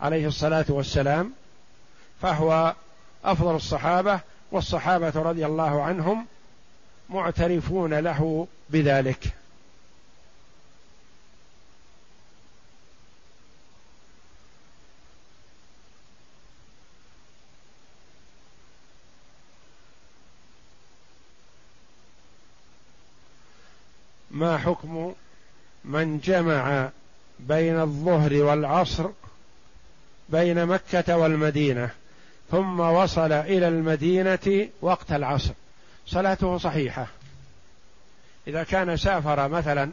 عليه 0.00 0.26
الصلاة 0.26 0.64
والسلام 0.68 1.32
فهو 2.22 2.74
أفضل 3.24 3.56
الصحابة 3.56 4.20
والصحابة 4.52 5.12
رضي 5.16 5.46
الله 5.46 5.82
عنهم 5.82 6.26
معترفون 7.10 7.94
له 7.94 8.46
بذلك. 8.70 9.34
ما 24.44 24.58
حكم 24.58 25.14
من 25.84 26.18
جمع 26.18 26.90
بين 27.40 27.80
الظهر 27.80 28.34
والعصر 28.34 29.10
بين 30.28 30.66
مكة 30.66 31.16
والمدينة 31.16 31.90
ثم 32.50 32.80
وصل 32.80 33.32
إلى 33.32 33.68
المدينة 33.68 34.68
وقت 34.80 35.12
العصر؟ 35.12 35.52
صلاته 36.06 36.58
صحيحة. 36.58 37.06
إذا 38.46 38.62
كان 38.62 38.96
سافر 38.96 39.48
مثلا 39.48 39.92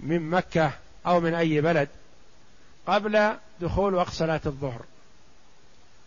من 0.00 0.30
مكة 0.30 0.70
أو 1.06 1.20
من 1.20 1.34
أي 1.34 1.60
بلد 1.60 1.88
قبل 2.86 3.32
دخول 3.60 3.94
وقت 3.94 4.12
صلاة 4.12 4.40
الظهر 4.46 4.80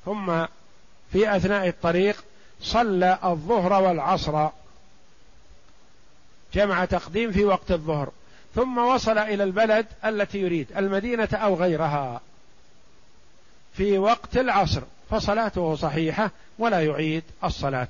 ثم 0.05 0.45
في 1.11 1.35
أثناء 1.35 1.67
الطريق 1.67 2.23
صلى 2.61 3.19
الظهر 3.23 3.83
والعصر 3.83 4.49
جمع 6.55 6.85
تقديم 6.85 7.31
في 7.31 7.45
وقت 7.45 7.71
الظهر 7.71 8.11
ثم 8.55 8.77
وصل 8.77 9.17
إلى 9.17 9.43
البلد 9.43 9.85
التي 10.05 10.37
يريد 10.37 10.67
المدينة 10.77 11.29
أو 11.33 11.55
غيرها. 11.55 12.21
في 13.73 13.97
وقت 13.97 14.37
العصر 14.37 14.81
فصلاته 15.09 15.75
صحيحة 15.75 16.31
ولا 16.59 16.85
يعيد 16.85 17.23
الصلاة. 17.43 17.87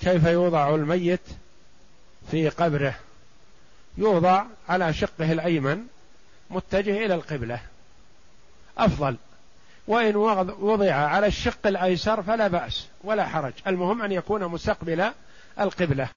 كيف 0.00 0.24
يوضع 0.24 0.74
الميت 0.74 1.20
في 2.30 2.48
قبره؟ 2.48 2.94
يوضع 3.96 4.44
على 4.68 4.92
شقه 4.92 5.32
الأيمن 5.32 5.86
متجه 6.50 7.06
إلى 7.06 7.14
القبلة. 7.14 7.60
أفضل. 8.78 9.16
وإن 9.86 10.16
وضع 10.60 10.94
على 10.94 11.26
الشق 11.26 11.66
الأيسر 11.66 12.22
فلا 12.22 12.48
بأس 12.48 12.86
ولا 13.04 13.28
حرج. 13.28 13.52
المهم 13.66 14.02
أن 14.02 14.12
يكون 14.12 14.44
مستقبل 14.44 15.12
القبلة. 15.60 16.08